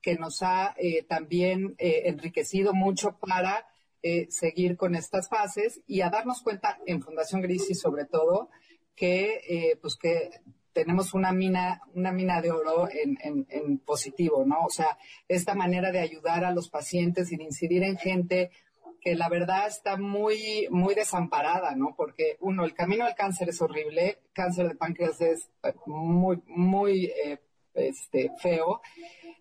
[0.01, 3.68] que nos ha eh, también eh, enriquecido mucho para
[4.03, 8.49] eh, seguir con estas fases y a darnos cuenta en Fundación Grisi sobre todo
[8.95, 10.32] que pues que
[10.78, 14.63] tenemos una mina, una mina de oro en, positivo, ¿no?
[14.63, 14.95] O sea,
[15.28, 18.51] esta manera de ayudar a los pacientes y de incidir en gente
[19.01, 21.95] que la verdad está muy, muy desamparada, ¿no?
[21.97, 25.49] Porque uno, el camino al cáncer es horrible, cáncer de páncreas es
[25.88, 27.11] muy, muy
[27.73, 28.82] este, feo.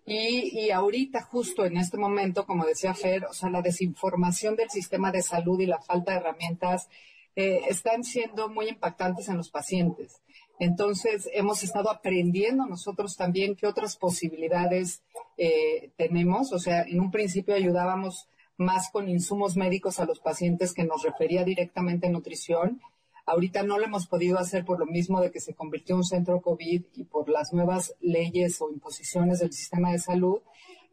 [0.07, 4.71] Y, y, ahorita, justo en este momento, como decía Fer, o sea, la desinformación del
[4.71, 6.89] sistema de salud y la falta de herramientas
[7.35, 10.23] eh, están siendo muy impactantes en los pacientes.
[10.59, 15.01] Entonces, hemos estado aprendiendo nosotros también qué otras posibilidades
[15.37, 16.51] eh, tenemos.
[16.53, 18.27] O sea, en un principio ayudábamos
[18.57, 22.81] más con insumos médicos a los pacientes que nos refería directamente a nutrición
[23.27, 26.05] Ahorita no lo hemos podido hacer por lo mismo de que se convirtió en un
[26.05, 30.39] centro COVID y por las nuevas leyes o imposiciones del sistema de salud.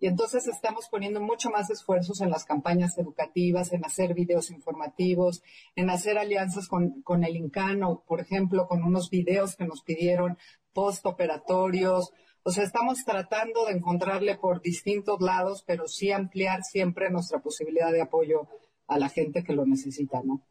[0.01, 5.43] Y entonces estamos poniendo mucho más esfuerzos en las campañas educativas, en hacer videos informativos,
[5.77, 10.39] en hacer alianzas con, con el INCANO, por ejemplo, con unos videos que nos pidieron
[10.73, 12.13] postoperatorios.
[12.43, 17.91] O sea, estamos tratando de encontrarle por distintos lados, pero sí ampliar siempre nuestra posibilidad
[17.91, 18.49] de apoyo
[18.87, 20.43] a la gente que lo necesita, ¿no?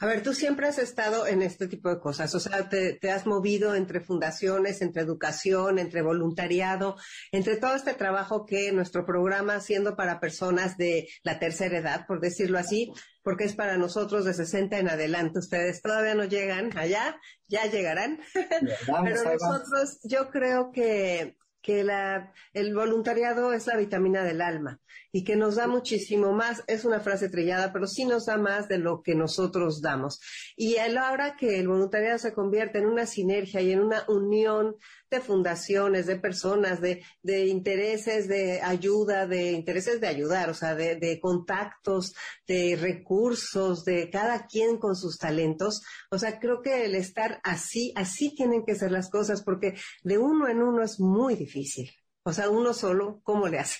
[0.00, 3.26] A ver, tú siempre has estado en este tipo de cosas, o sea, te, has
[3.26, 6.96] movido entre fundaciones, entre educación, entre voluntariado,
[7.32, 12.20] entre todo este trabajo que nuestro programa haciendo para personas de la tercera edad, por
[12.20, 12.92] decirlo así,
[13.24, 15.40] porque es para nosotros de 60 en adelante.
[15.40, 18.20] Ustedes todavía no llegan allá, ya llegarán.
[18.34, 24.80] Pero nosotros, yo creo que que la, el voluntariado es la vitamina del alma
[25.12, 28.68] y que nos da muchísimo más, es una frase trillada, pero sí nos da más
[28.68, 30.20] de lo que nosotros damos.
[30.56, 34.04] Y a la hora que el voluntariado se convierte en una sinergia y en una
[34.08, 34.76] unión
[35.10, 40.74] de fundaciones, de personas, de, de intereses de ayuda, de intereses de ayudar, o sea,
[40.74, 42.14] de, de contactos,
[42.46, 45.82] de recursos, de cada quien con sus talentos.
[46.10, 50.18] O sea, creo que el estar así, así tienen que ser las cosas, porque de
[50.18, 51.90] uno en uno es muy difícil.
[52.22, 53.78] O sea, uno solo, ¿cómo le hace?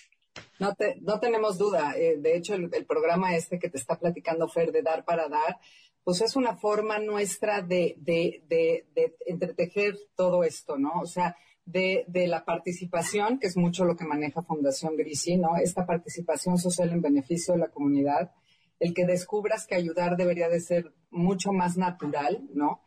[0.58, 1.94] No, no tenemos duda.
[1.96, 5.58] Eh, de hecho, el, programa este que te está platicando Fer de Dar para Dar,
[6.04, 10.92] pues es una forma nuestra de, de, de, de entretejer todo esto, ¿no?
[11.00, 15.56] O sea, de, de, la participación, que es mucho lo que maneja Fundación Grisi, ¿no?
[15.56, 18.32] Esta participación social en beneficio de la comunidad,
[18.80, 22.80] el que descubras que ayudar debería de ser mucho más natural, ¿no?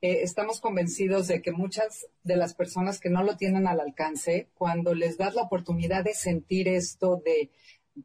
[0.00, 4.48] Eh, estamos convencidos de que muchas de las personas que no lo tienen al alcance,
[4.54, 7.50] cuando les das la oportunidad de sentir esto de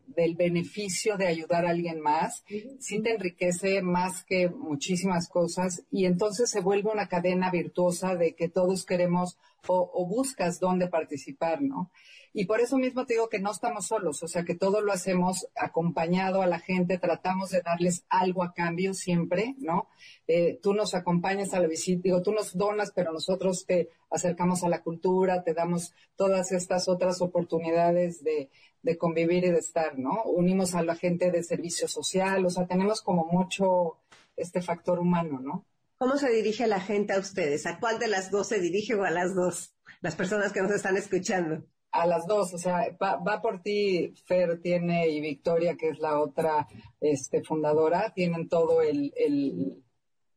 [0.08, 2.44] del beneficio de ayudar a alguien más,
[2.80, 8.36] sí te enriquece más que muchísimas cosas y entonces se vuelve una cadena virtuosa de
[8.36, 9.38] que todos queremos
[9.68, 11.92] o, o buscas dónde participar, ¿no?
[12.36, 14.92] Y por eso mismo te digo que no estamos solos, o sea que todo lo
[14.92, 19.88] hacemos acompañado a la gente, tratamos de darles algo a cambio siempre, ¿no?
[20.28, 24.64] Eh, tú nos acompañas a la visita, digo, tú nos donas, pero nosotros te acercamos
[24.64, 28.50] a la cultura, te damos todas estas otras oportunidades de,
[28.84, 30.24] de convivir y de estar, ¿no?
[30.26, 33.98] Unimos a la gente de servicio social, o sea, tenemos como mucho
[34.38, 35.66] este factor humano, ¿no?
[35.98, 37.66] ¿Cómo se dirige la gente a ustedes?
[37.66, 39.74] ¿A cuál de las dos se dirige o a las dos?
[40.02, 41.64] Las personas que nos están escuchando
[41.94, 46.20] a las dos, o sea, va, por ti, Fer tiene y Victoria, que es la
[46.20, 46.68] otra
[47.00, 49.84] este, fundadora, tienen todo el, el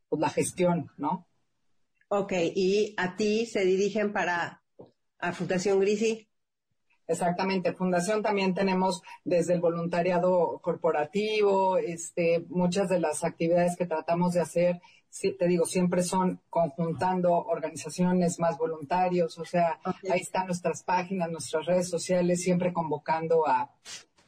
[0.07, 1.27] pues, la gestión, ¿no?
[2.09, 4.63] Ok, y a ti se dirigen para
[5.19, 6.29] a Fundación Grisi.
[7.07, 14.33] Exactamente, Fundación también tenemos desde el voluntariado corporativo, este, muchas de las actividades que tratamos
[14.33, 14.81] de hacer
[15.39, 19.79] te digo, siempre son conjuntando organizaciones más voluntarios, o sea,
[20.11, 23.71] ahí están nuestras páginas, nuestras redes sociales, siempre convocando a,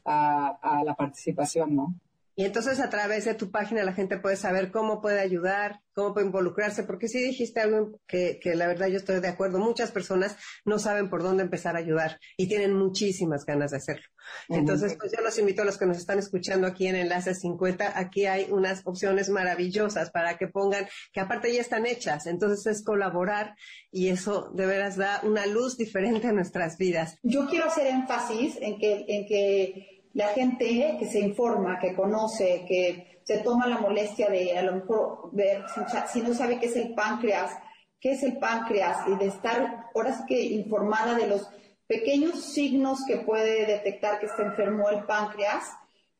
[0.06, 1.96] a la participación, ¿no?
[2.40, 6.14] Y entonces a través de tu página la gente puede saber cómo puede ayudar, cómo
[6.14, 9.60] puede involucrarse, porque sí dijiste algo que, la verdad yo estoy de acuerdo.
[9.60, 14.06] Muchas personas no saben por dónde empezar a ayudar y tienen muchísimas ganas de hacerlo.
[14.48, 18.00] Entonces, pues yo los invito a los que nos están escuchando aquí en Enlace 50,
[18.00, 22.86] aquí hay unas opciones maravillosas para que pongan, que aparte ya están hechas, entonces es
[22.86, 23.54] colaborar
[23.92, 27.18] y eso de veras da una luz diferente a nuestras vidas.
[27.22, 32.66] Yo quiero hacer énfasis en que, en que la gente que se informa, que conoce,
[32.68, 35.64] que se toma la molestia de a lo mejor ver,
[36.12, 37.52] si no sabe qué es el páncreas,
[38.00, 41.50] qué es el páncreas y de estar ahora sí que informada de los
[41.88, 45.64] pequeños signos que puede detectar que está enfermo el páncreas,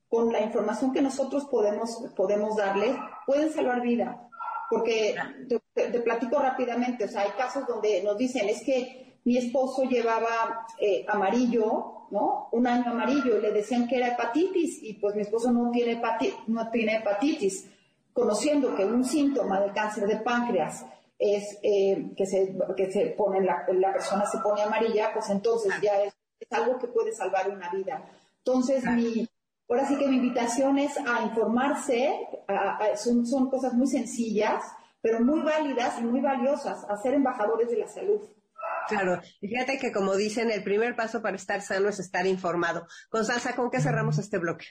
[0.10, 4.28] con la información que nosotros podemos, podemos darle, pueden salvar vida.
[4.70, 5.16] Porque
[5.74, 10.66] te, platico rápidamente, o sea, hay casos donde nos dicen, es que mi esposo llevaba
[10.80, 12.50] eh, amarillo ¿no?
[12.52, 15.94] Un año amarillo y le decían que era hepatitis y pues mi esposo no tiene,
[15.94, 17.70] hepatitis, no tiene hepatitis,
[18.14, 20.86] conociendo que un síntoma del cáncer de páncreas
[21.18, 25.74] es eh, que, se, que se pone, la, la, persona se pone amarilla, pues entonces
[25.82, 26.14] ya es,
[26.52, 28.02] algo que puede salvar una vida.
[28.38, 29.28] Entonces, mi,
[29.68, 32.28] ahora sí que mi invitación es a informarse,
[32.96, 34.64] son, son cosas muy sencillas,
[35.02, 38.22] pero muy válidas y muy valiosas, a ser embajadores de la salud.
[38.90, 42.88] Claro, fíjate que como dicen, el primer paso para estar sano es estar informado.
[43.10, 44.66] Constanza, ¿con qué cerramos este bloque?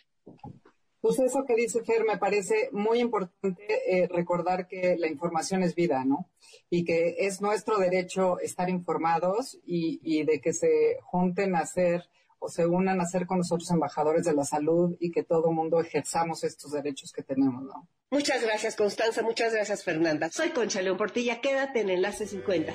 [1.00, 5.76] Pues eso que dice Fer, me parece muy importante eh, recordar que la información es
[5.76, 6.28] vida, ¿no?
[6.68, 12.08] Y que es nuestro derecho estar informados y, y de que se junten a ser
[12.40, 15.80] o se unan a ser con nosotros embajadores de la salud y que todo mundo
[15.80, 17.88] ejerzamos estos derechos que tenemos, ¿no?
[18.10, 19.22] Muchas gracias, Constanza.
[19.22, 20.30] Muchas gracias, Fernanda.
[20.30, 21.40] Soy Concha León Portilla.
[21.40, 22.72] Quédate en Enlace 50.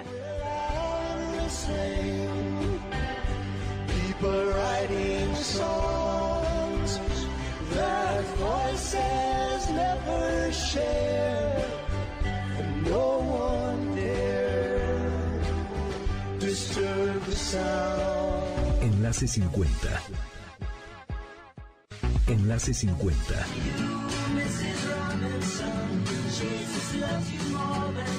[1.65, 2.81] Same.
[3.95, 6.99] People writing songs
[7.75, 11.65] that voices never share,
[12.59, 13.07] and no
[13.47, 15.41] one dare
[16.39, 18.83] disturb the sound.
[18.83, 19.87] Enlace 50.
[22.27, 23.33] Enlace 50.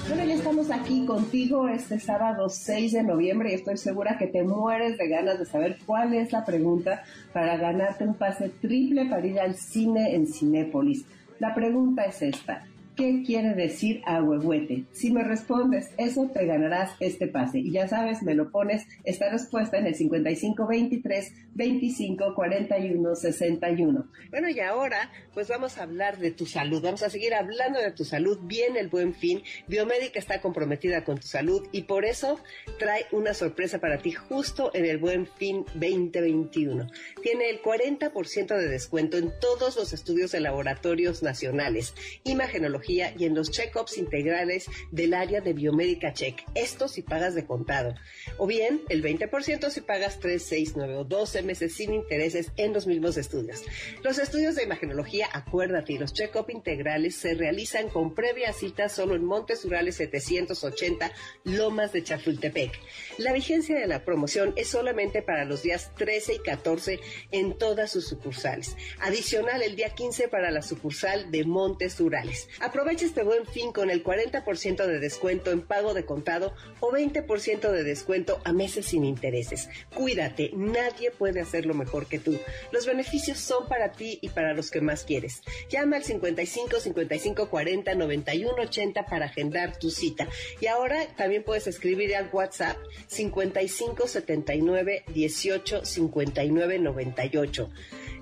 [0.09, 4.45] Bueno, ya estamos aquí contigo este sábado 6 de noviembre y estoy segura que te
[4.45, 7.03] mueres de ganas de saber cuál es la pregunta
[7.33, 11.05] para ganarte un pase triple para ir al cine en Cinépolis.
[11.41, 12.65] La pregunta es esta.
[12.97, 14.85] ¿Qué quiere decir ahuehuete?
[14.93, 17.59] Si me respondes eso, te ganarás este pase.
[17.59, 24.09] Y ya sabes, me lo pones esta respuesta en el 5523 25 41 61.
[24.31, 26.83] Bueno, y ahora, pues vamos a hablar de tu salud.
[26.83, 28.39] Vamos a seguir hablando de tu salud.
[28.45, 29.43] Viene el buen fin.
[29.67, 32.39] Biomédica está comprometida con tu salud y por eso
[32.79, 36.87] trae una sorpresa para ti justo en el buen fin 2021.
[37.23, 43.25] Tiene el 40% de descuento en todos los estudios de laboratorios nacionales, imagenología imagenología y
[43.25, 46.43] en los check-ups integrales del área de biomédica check.
[46.55, 47.95] Esto si pagas de contado.
[48.39, 52.73] O bien el 20% si pagas 3, 6, 9 o 12 meses sin intereses en
[52.73, 53.63] los mismos estudios.
[54.03, 59.15] Los estudios de imagenología, acuérdate, y los check-up integrales se realizan con previa cita solo
[59.15, 61.13] en Montes Urales 780,
[61.45, 62.73] Lomas de Chapultepec.
[63.19, 67.93] La vigencia de la promoción es solamente para los días 13 y 14 en todas
[67.93, 68.77] sus sucursales.
[69.01, 72.49] Adicional el día 15 para la sucursal de Montes Urales.
[72.75, 77.71] Aprovecha este buen fin con el 40% de descuento en pago de contado o 20%
[77.71, 79.69] de descuento a meses sin intereses.
[79.95, 82.37] Cuídate, nadie puede hacerlo mejor que tú.
[82.73, 85.43] Los beneficios son para ti y para los que más quieres.
[85.71, 90.27] Llama al 55 55 40 91 80 para agendar tu cita.
[90.61, 97.71] Y ahora también puedes escribir al WhatsApp 55 79 18 59 98.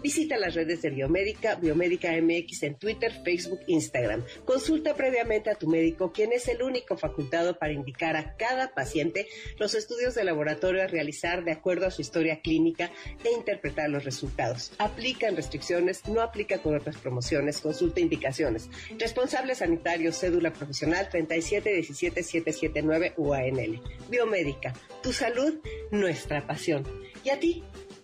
[0.03, 4.25] Visita las redes de Biomédica, Biomédica MX en Twitter, Facebook, Instagram.
[4.45, 9.29] Consulta previamente a tu médico, quien es el único facultado para indicar a cada paciente
[9.59, 12.91] los estudios de laboratorio a realizar de acuerdo a su historia clínica
[13.25, 14.73] e interpretar los resultados.
[14.79, 18.69] Aplican restricciones, no aplica con otras promociones, consulta indicaciones.
[18.99, 23.81] Responsable sanitario, cédula profesional 3717779 UANL.
[24.09, 24.73] Biomédica,
[25.03, 25.61] tu salud,
[25.93, 26.85] nuestra pasión.
[27.25, 27.63] ¿Y a ti?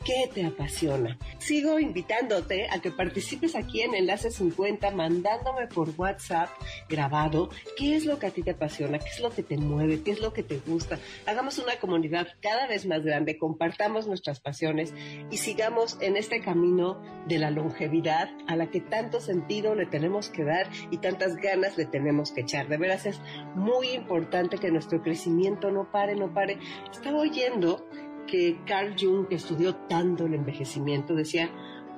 [0.09, 1.19] ¿Qué te apasiona?
[1.37, 6.49] Sigo invitándote a que participes aquí en Enlace 50 mandándome por WhatsApp
[6.89, 10.03] grabado qué es lo que a ti te apasiona, qué es lo que te mueve,
[10.03, 10.99] qué es lo que te gusta.
[11.27, 14.95] Hagamos una comunidad cada vez más grande, compartamos nuestras pasiones
[15.31, 20.31] y sigamos en este camino de la longevidad a la que tanto sentido le tenemos
[20.31, 22.69] que dar y tantas ganas le tenemos que echar.
[22.69, 23.21] De veras es
[23.55, 26.57] muy importante que nuestro crecimiento no pare, no pare.
[26.91, 27.87] Estaba oyendo
[28.31, 31.51] que Carl Jung, que estudió tanto el envejecimiento, decía,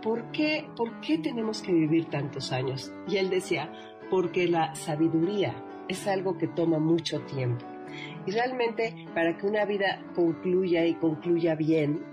[0.02, 2.92] ¿por qué, ¿por qué tenemos que vivir tantos años?
[3.06, 3.70] Y él decía,
[4.10, 5.54] porque la sabiduría
[5.88, 7.66] es algo que toma mucho tiempo.
[8.26, 12.04] Y realmente para que una vida concluya y concluya bien,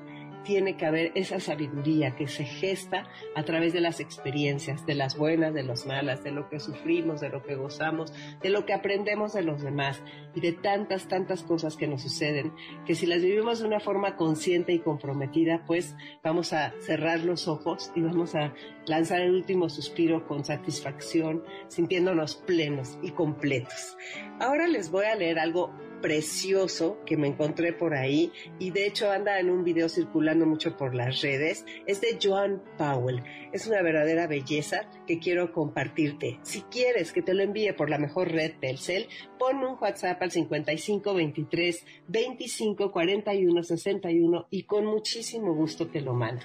[0.48, 5.18] tiene que haber esa sabiduría que se gesta a través de las experiencias, de las
[5.18, 8.72] buenas, de las malas, de lo que sufrimos, de lo que gozamos, de lo que
[8.72, 10.02] aprendemos de los demás
[10.34, 12.54] y de tantas, tantas cosas que nos suceden,
[12.86, 17.50] que si las vivimos de una forma consciente y comprometida, pues vamos a cerrar los
[17.50, 18.54] ojos y vamos a
[18.86, 23.98] lanzar el último suspiro con satisfacción, sintiéndonos plenos y completos.
[24.40, 29.12] Ahora les voy a leer algo precioso que me encontré por ahí y de hecho
[29.12, 31.66] anda en un video circulando mucho por las redes.
[31.86, 33.24] Es de Joan Powell.
[33.52, 36.40] Es una verdadera belleza que quiero compartirte.
[36.44, 40.22] Si quieres que te lo envíe por la mejor red del cel, pon un WhatsApp
[40.22, 46.44] al 55 23 25 41 61 y con muchísimo gusto te lo mando.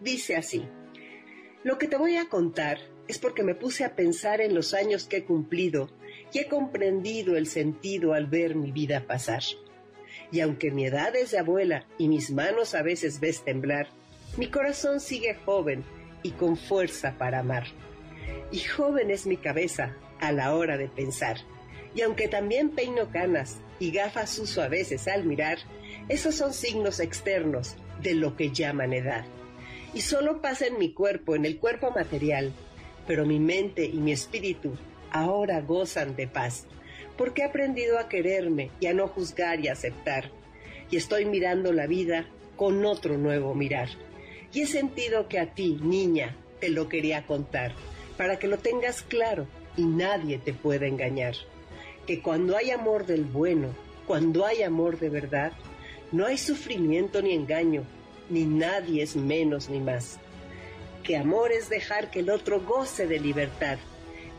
[0.00, 0.66] Dice así.
[1.64, 2.78] Lo que te voy a contar
[3.08, 5.90] es porque me puse a pensar en los años que he cumplido
[6.38, 9.42] he comprendido el sentido al ver mi vida pasar.
[10.32, 13.88] Y aunque mi edad es de abuela y mis manos a veces ves temblar,
[14.36, 15.84] mi corazón sigue joven
[16.22, 17.66] y con fuerza para amar.
[18.50, 21.38] Y joven es mi cabeza a la hora de pensar.
[21.94, 25.58] Y aunque también peino canas y gafas uso a veces al mirar,
[26.08, 29.24] esos son signos externos de lo que llaman edad.
[29.94, 32.52] Y solo pasa en mi cuerpo, en el cuerpo material,
[33.06, 34.76] pero mi mente y mi espíritu
[35.18, 36.66] ahora gozan de paz,
[37.16, 40.30] porque he aprendido a quererme y a no juzgar y aceptar,
[40.90, 43.88] y estoy mirando la vida con otro nuevo mirar.
[44.52, 47.72] Y he sentido que a ti, niña, te lo quería contar,
[48.16, 49.46] para que lo tengas claro
[49.76, 51.34] y nadie te pueda engañar.
[52.06, 53.68] Que cuando hay amor del bueno,
[54.06, 55.52] cuando hay amor de verdad,
[56.12, 57.84] no hay sufrimiento ni engaño,
[58.30, 60.18] ni nadie es menos ni más.
[61.02, 63.78] Que amor es dejar que el otro goce de libertad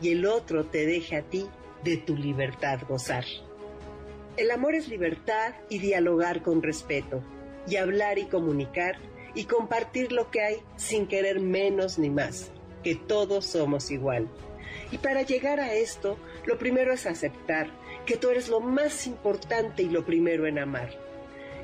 [0.00, 1.46] y el otro te deje a ti
[1.84, 3.24] de tu libertad gozar.
[4.36, 7.22] El amor es libertad y dialogar con respeto,
[7.66, 8.96] y hablar y comunicar
[9.34, 12.50] y compartir lo que hay sin querer menos ni más,
[12.82, 14.28] que todos somos igual.
[14.90, 17.68] Y para llegar a esto, lo primero es aceptar
[18.06, 20.90] que tú eres lo más importante y lo primero en amar.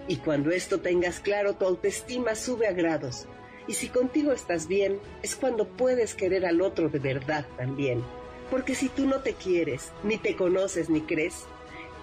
[0.08, 3.26] Y cuando esto tengas claro, tu autoestima sube a grados.
[3.66, 8.04] Y si contigo estás bien, es cuando puedes querer al otro de verdad también.
[8.50, 11.44] Porque si tú no te quieres, ni te conoces, ni crees,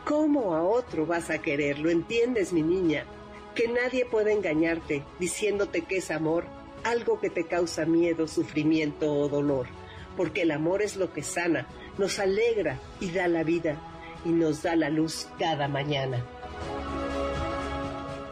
[0.06, 1.80] ¿cómo a otro vas a querer?
[1.80, 3.06] ¿Lo entiendes, mi niña?
[3.56, 6.46] Que nadie puede engañarte diciéndote que es amor,
[6.84, 9.68] algo que te causa miedo, sufrimiento o dolor.
[10.18, 11.68] Porque el amor es lo que sana,
[11.98, 13.78] nos alegra y da la vida
[14.26, 16.26] y nos da la luz cada mañana.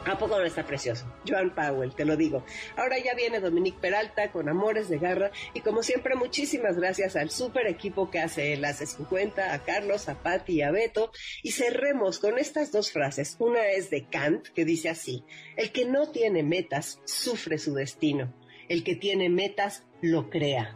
[0.09, 1.05] ¿A poco no está precioso?
[1.27, 2.43] Joan Powell, te lo digo.
[2.75, 7.29] Ahora ya viene Dominique Peralta con Amores de Garra y como siempre muchísimas gracias al
[7.29, 11.11] super equipo que hace Hace 50, a Carlos, a Patti y a Beto
[11.43, 13.35] y cerremos con estas dos frases.
[13.37, 15.23] Una es de Kant que dice así,
[15.55, 18.33] el que no tiene metas sufre su destino,
[18.67, 20.75] el que tiene metas lo crea.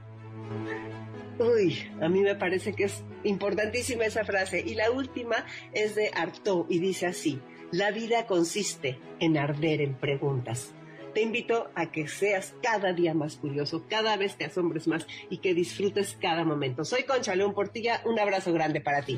[1.39, 4.59] Uy, a mí me parece que es importantísima esa frase.
[4.59, 7.41] Y la última es de Artaud y dice así,
[7.73, 10.71] la vida consiste en arder en preguntas.
[11.15, 15.37] Te invito a que seas cada día más curioso, cada vez te asombres más y
[15.37, 16.85] que disfrutes cada momento.
[16.85, 19.17] Soy Concha León Portilla, un abrazo grande para ti.